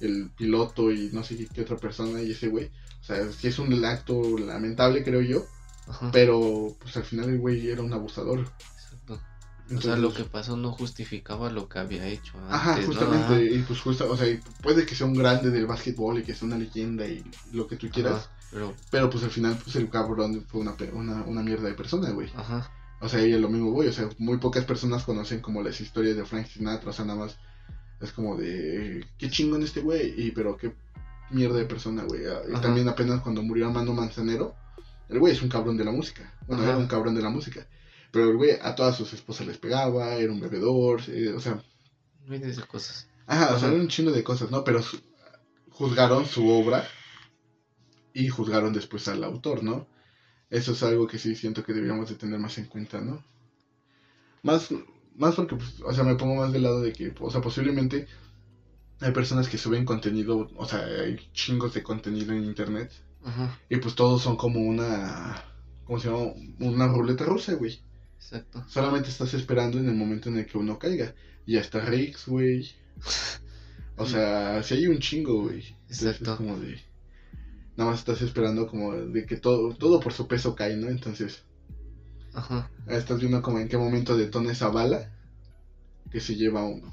[0.00, 2.70] el piloto y no sé qué, otra persona y ese güey.
[3.00, 5.44] O sea, sí es un acto lamentable, creo yo,
[5.88, 6.10] Ajá.
[6.12, 8.40] pero pues al final el güey era un abusador.
[8.76, 9.14] Exacto.
[9.14, 12.86] O Entonces, sea, lo que pasó no justificaba lo que había hecho antes, Ajá, ¿no?
[12.86, 13.40] justamente, Ajá.
[13.42, 14.26] y pues justo, o sea,
[14.62, 17.76] puede que sea un grande del básquetbol y que sea una leyenda y lo que
[17.76, 21.42] tú quieras, Ajá, Pero, pero pues al final, pues el cabrón fue una, una, una
[21.42, 22.30] mierda de persona, güey.
[22.36, 22.70] ajá.
[23.02, 23.88] O sea, y es lo mismo, güey.
[23.88, 26.90] O sea, muy pocas personas conocen como las historias de Frank Sinatra.
[26.90, 27.36] O sea, nada más
[28.00, 29.04] es como de.
[29.18, 30.14] Qué chingón este güey.
[30.16, 30.74] Y pero qué
[31.30, 32.26] mierda de persona, güey.
[32.26, 32.60] Ah, Y Ajá.
[32.62, 34.54] también apenas cuando murió Armando Manzanero.
[35.08, 36.32] El güey es un cabrón de la música.
[36.46, 36.72] Bueno, Ajá.
[36.72, 37.66] era un cabrón de la música.
[38.12, 40.14] Pero el güey a todas sus esposas les pegaba.
[40.14, 41.00] Era un bebedor.
[41.08, 41.60] eh, o sea.
[42.26, 43.08] Miles de cosas.
[43.26, 44.62] Ajá, o sea, era un chingo de cosas, ¿no?
[44.62, 45.00] Pero su-
[45.70, 46.86] juzgaron su obra.
[48.14, 49.88] Y juzgaron después al autor, ¿no?
[50.52, 53.24] Eso es algo que sí siento que deberíamos de tener más en cuenta, ¿no?
[54.42, 54.68] Más,
[55.16, 58.06] más porque, pues, o sea, me pongo más del lado de que, o sea, posiblemente
[59.00, 62.92] hay personas que suben contenido, o sea, hay chingos de contenido en internet
[63.24, 63.58] Ajá.
[63.70, 65.42] y pues todos son como una,
[65.86, 66.34] ¿cómo se llama?
[66.60, 67.80] Una ruleta rusa, güey.
[68.16, 68.62] Exacto.
[68.68, 71.14] Solamente estás esperando en el momento en el que uno caiga.
[71.46, 72.70] Y hasta Rix, güey.
[73.96, 75.66] O sea, si hay un chingo, güey.
[75.88, 76.32] Entonces Exacto.
[76.32, 76.91] Es como de...
[77.76, 80.88] Nada más estás esperando como de que todo, todo por su peso cae, ¿no?
[80.88, 81.42] Entonces,
[82.34, 82.70] Ajá.
[82.88, 85.10] estás viendo como en qué momento detona esa bala
[86.10, 86.92] que se lleva uno.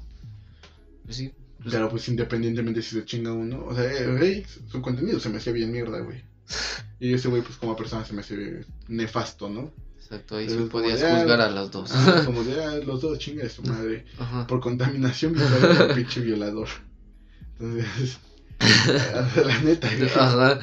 [1.04, 1.32] Pues sí.
[1.62, 3.66] pues, Pero pues independientemente si se chinga uno.
[3.66, 6.22] O sea, eh, Rix, su contenido se me hacía bien mierda, güey.
[7.02, 9.72] Y ese güey, pues como persona se me hace nefasto, ¿no?
[9.96, 10.36] Exacto.
[10.36, 11.90] Ahí sí podías de, ah, juzgar a los dos.
[11.94, 14.04] Ah, como de, ah, los dos chinga de su madre.
[14.18, 14.46] Ajá.
[14.46, 16.68] por contaminación era un pinche violador.
[17.58, 18.18] Entonces,
[19.46, 19.88] la neta.
[20.16, 20.60] Ajá.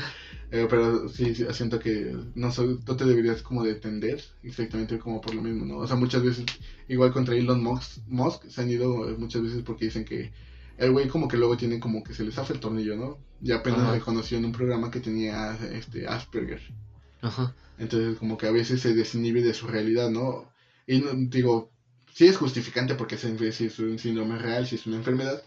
[0.50, 5.20] Eh, pero sí, sí, siento que no, soy- no te deberías como defender exactamente como
[5.20, 5.78] por lo mismo, ¿no?
[5.80, 6.45] O sea, muchas veces,
[6.88, 10.32] igual contra Elon Musk, Musk se han ido eh, muchas veces porque dicen que
[10.78, 13.18] el güey como que luego tiene como que se les zafa el tornillo, ¿no?
[13.41, 13.91] Y apenas Ajá.
[13.93, 16.62] reconoció en un programa que tenía este Asperger.
[17.22, 17.54] Ajá.
[17.78, 20.52] Entonces, como que a veces se desinhibe de su realidad, ¿no?
[20.86, 21.72] Y no- digo,
[22.14, 25.41] sí es justificante porque si si es un síndrome real, si es una enfermedad,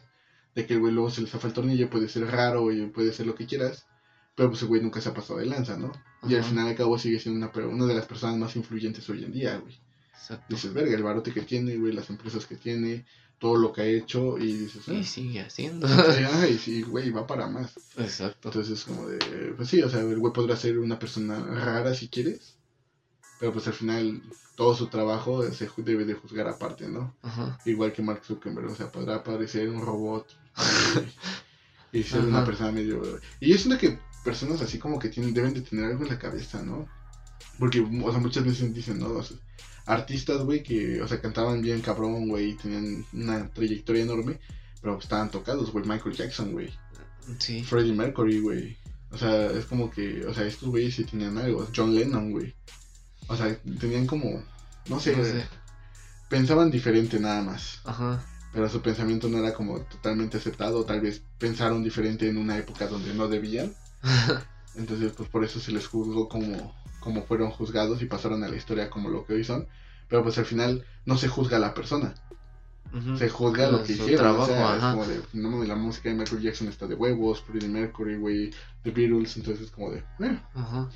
[0.55, 3.13] de que el güey luego se le zafa el tornillo, puede ser raro y puede
[3.13, 3.87] ser lo que quieras,
[4.35, 5.93] pero pues el güey nunca se ha pasado de lanza, ¿no?
[6.29, 8.57] Y al final y al cabo sigue siendo una, per- una de las personas más
[8.57, 9.79] influyentes hoy en día, güey.
[10.13, 10.47] Exacto.
[10.49, 13.07] Dices, verga, el barote que tiene, güey, las empresas que tiene,
[13.39, 15.89] todo lo que ha hecho, y dices, Y ah, sigue haciendo.
[16.51, 17.73] y sí, güey, va para más.
[17.97, 18.49] Exacto.
[18.49, 19.19] Entonces, como de,
[19.57, 22.57] pues sí, o sea, el güey podrá ser una persona rara si quieres,
[23.39, 24.23] pero pues al final
[24.57, 27.17] todo su trabajo se debe de juzgar aparte, ¿no?
[27.23, 27.59] Ajá.
[27.65, 30.37] Igual que Mark Zuckerberg, o sea, podrá parecer un robot
[31.93, 32.47] y, ser una Ajá.
[32.47, 33.03] persona medio...
[33.41, 36.19] Y yo siento que personas así como que tienen, deben de tener algo en la
[36.19, 36.89] cabeza, ¿no?
[37.59, 39.09] Porque, o sea, muchas veces dicen, ¿no?
[39.11, 39.37] O sea,
[39.87, 44.39] artistas, güey, que, o sea, cantaban bien cabrón, güey, tenían una trayectoria enorme,
[44.81, 46.73] pero estaban tocados, güey, Michael Jackson, güey.
[47.39, 47.63] Sí.
[47.63, 48.77] Freddie Mercury, güey.
[49.11, 51.69] O sea, es como que, o sea, estos güeyes sí tenían algo.
[51.75, 52.55] John Lennon, güey.
[53.27, 54.43] O sea, tenían como,
[54.89, 55.45] no sé, No sé.
[56.29, 57.81] pensaban diferente nada más.
[57.85, 58.25] Ajá.
[58.53, 60.85] Pero su pensamiento no era como totalmente aceptado.
[60.85, 63.75] Tal vez pensaron diferente en una época donde no debían.
[64.75, 68.57] Entonces, pues por eso se les juzgó como, como fueron juzgados y pasaron a la
[68.57, 69.69] historia como lo que hoy son.
[70.09, 72.15] Pero pues al final no se juzga a la persona,
[73.17, 74.17] se juzga lo que hicieron.
[74.17, 77.41] trabajo, o sea, es como de, no la música de Michael Jackson está de huevos,
[77.43, 78.51] Freddie Mercury, güey,
[78.83, 80.89] The Beatles, entonces es como de, eh, Ajá.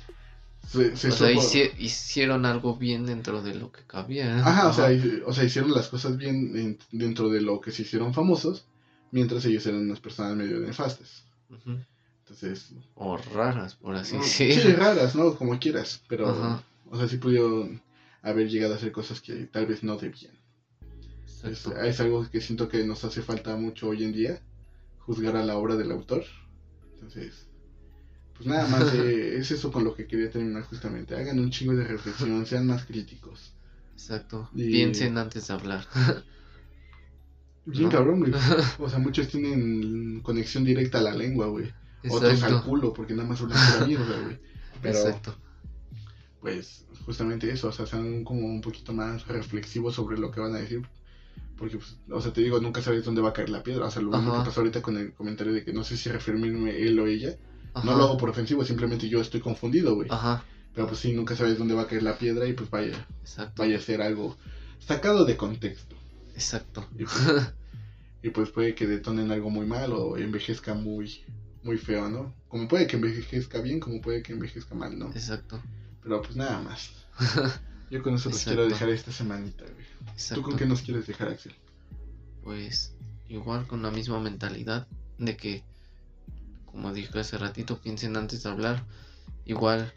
[0.67, 4.37] Se, se O sea, hici- hicieron algo bien dentro de lo que cabía.
[4.37, 4.41] ¿eh?
[4.43, 4.89] Ajá, o sea,
[5.25, 8.65] o sea, hicieron las cosas bien en- dentro de lo que se hicieron famosos,
[9.11, 11.25] mientras ellos eran unas personas medio nefastas.
[11.49, 14.61] Entonces, O raras, por así decirlo.
[14.63, 15.35] sí, raras, ¿no?
[15.35, 16.63] Como quieras, pero, Ajá.
[16.89, 17.81] o sea, sí pudieron
[18.23, 20.33] haber llegado a hacer cosas que tal vez no debían.
[21.43, 24.41] Es, es, algo que siento que nos hace falta mucho hoy en día,
[24.97, 26.23] juzgar a la obra del autor.
[26.95, 27.47] Entonces,
[28.35, 31.15] pues nada más, eh, es eso con lo que quería terminar justamente.
[31.15, 33.53] Hagan un chingo de reflexión, sean más críticos.
[33.93, 34.49] Exacto.
[34.53, 35.85] Piensen antes de hablar.
[37.65, 38.31] Bien cabrón, güey.
[38.79, 41.73] O sea, muchos tienen conexión directa a la lengua, güey.
[42.07, 44.37] Otros al culo, porque nada más hablan la mierda, güey.
[44.81, 45.35] Pero, Exacto.
[46.41, 50.53] Pues, justamente eso, o sea, sean como un poquito más reflexivos sobre lo que van
[50.53, 50.83] a decir.
[51.57, 53.87] Porque, pues, o sea, te digo, nunca sabes dónde va a caer la piedra.
[53.87, 56.09] O sea, lo mismo que pasó ahorita con el comentario de que no sé si
[56.09, 57.35] referirme él o ella.
[57.83, 60.07] No lo hago por ofensivo, simplemente yo estoy confundido, güey.
[60.09, 60.43] Ajá.
[60.73, 63.07] Pero pues sí, nunca sabes dónde va a caer la piedra y pues vaya,
[63.55, 64.37] vaya a ser algo
[64.79, 65.95] sacado de contexto.
[66.33, 66.87] Exacto.
[66.97, 67.53] Y pues,
[68.23, 71.23] y pues, puede que detonen algo muy mal o envejezca muy,
[71.63, 72.33] muy feo, ¿no?
[72.47, 75.07] Como puede que envejezca bien, como puede que envejezca mal, ¿no?
[75.11, 75.61] Exacto.
[76.03, 76.91] Pero pues nada más.
[77.89, 79.85] Yo con eso los quiero dejar esta semanita, güey.
[80.33, 81.53] ¿Tú con qué nos quieres dejar, Axel?
[82.43, 82.95] Pues
[83.29, 85.63] igual con la misma mentalidad de que,
[86.75, 88.83] como dije hace ratito, piensen antes de hablar.
[89.45, 89.93] Igual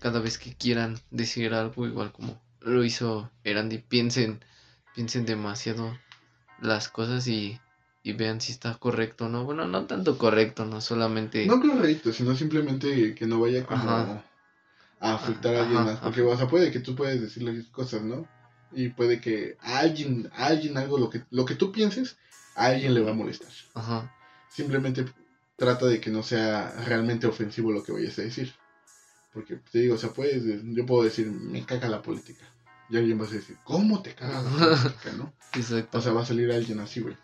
[0.00, 4.42] cada vez que quieran decir algo, igual como lo hizo Erandi, piensen,
[4.94, 5.98] piensen demasiado
[6.62, 7.60] las cosas y,
[8.04, 9.44] vean si está correcto no.
[9.44, 11.44] Bueno, no tanto correcto, no solamente.
[11.44, 14.24] No correcto, sino simplemente que no vaya como a
[15.00, 16.00] afectar a alguien más.
[16.00, 18.26] Porque, o sea, puede que tú puedes decirle cosas, ¿no?
[18.72, 22.16] Y puede que a alguien, alguien algo, lo que, lo que tú pienses,
[22.56, 23.50] a alguien le va a molestar.
[23.74, 24.10] Ajá.
[24.48, 25.04] Simplemente
[25.56, 28.52] trata de que no sea realmente ofensivo lo que vayas a decir.
[29.32, 32.44] Porque te digo, o sea, puedes, yo puedo decir, me caga la política.
[32.90, 35.32] Y alguien va a decir, ¿cómo te caga la política, no?
[35.54, 35.98] Exacto.
[35.98, 37.16] O sea, va a salir alguien así, güey.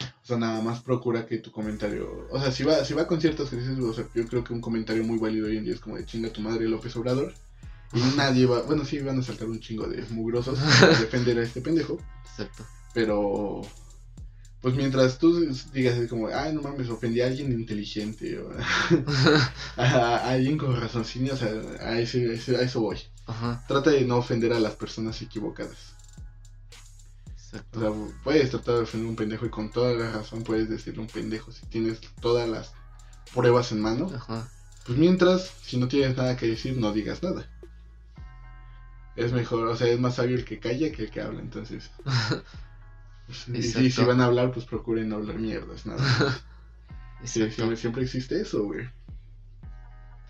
[0.00, 2.28] O sea, nada más procura que tu comentario.
[2.30, 4.60] O sea, si va, si va con ciertas crisis, o sea, yo creo que un
[4.60, 7.34] comentario muy válido hoy en día es como de chinga tu madre López Obrador.
[7.92, 8.62] Y nadie va.
[8.62, 11.98] Bueno, sí, van a saltar un chingo de mugrosos a defender a este pendejo.
[12.24, 12.64] Exacto.
[12.94, 13.62] Pero
[14.60, 18.50] pues mientras tú digas como, ay, no mames, ofendí a alguien inteligente, o
[19.76, 21.48] a, alguien con raciocinio, o sea,
[21.80, 22.98] a, ese, a eso voy.
[23.26, 23.64] Ajá.
[23.66, 25.94] Trata de no ofender a las personas equivocadas.
[27.36, 27.78] Exacto.
[27.78, 30.68] O sea, puedes tratar de ofender a un pendejo y con toda la razón puedes
[30.68, 32.72] decirle un pendejo si tienes todas las
[33.34, 34.10] pruebas en mano.
[34.14, 34.50] Ajá.
[34.84, 37.48] Pues mientras, si no tienes nada que decir, no digas nada.
[39.16, 41.90] Es mejor, o sea, es más sabio el que calla que el que habla, entonces.
[43.52, 46.42] Y si, van a hablar, pues procuren no hablar mierdas, nada
[47.24, 48.88] siempre, siempre existe eso, güey.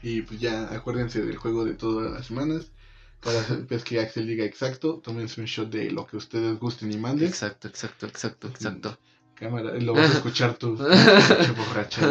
[0.02, 2.72] Y pues ya, acuérdense del juego de todas las semanas.
[3.20, 6.96] Cada vez que Axel diga exacto, tómense un shot de lo que ustedes gusten y
[6.96, 7.28] manden.
[7.28, 8.98] Exacto, exacto, exacto, exacto.
[9.34, 10.76] Cámara, lo vas a escuchar tú,
[11.56, 12.02] borracha.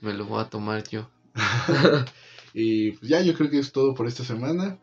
[0.00, 1.10] Me lo voy a tomar yo.
[2.54, 4.78] y pues ya, yo creo que es todo por esta semana.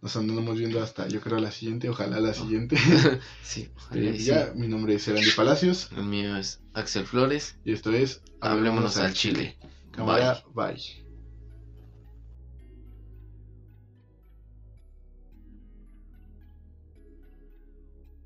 [0.00, 2.76] Nos andamos viendo hasta, yo creo, la siguiente, ojalá la siguiente.
[3.42, 5.90] sí, ojalá este, Ya, mi nombre es Erandi Palacios.
[5.96, 7.56] El mío es Axel Flores.
[7.64, 9.56] Y esto es Hablémonos, al Chile.
[9.90, 11.07] Cámara, bye.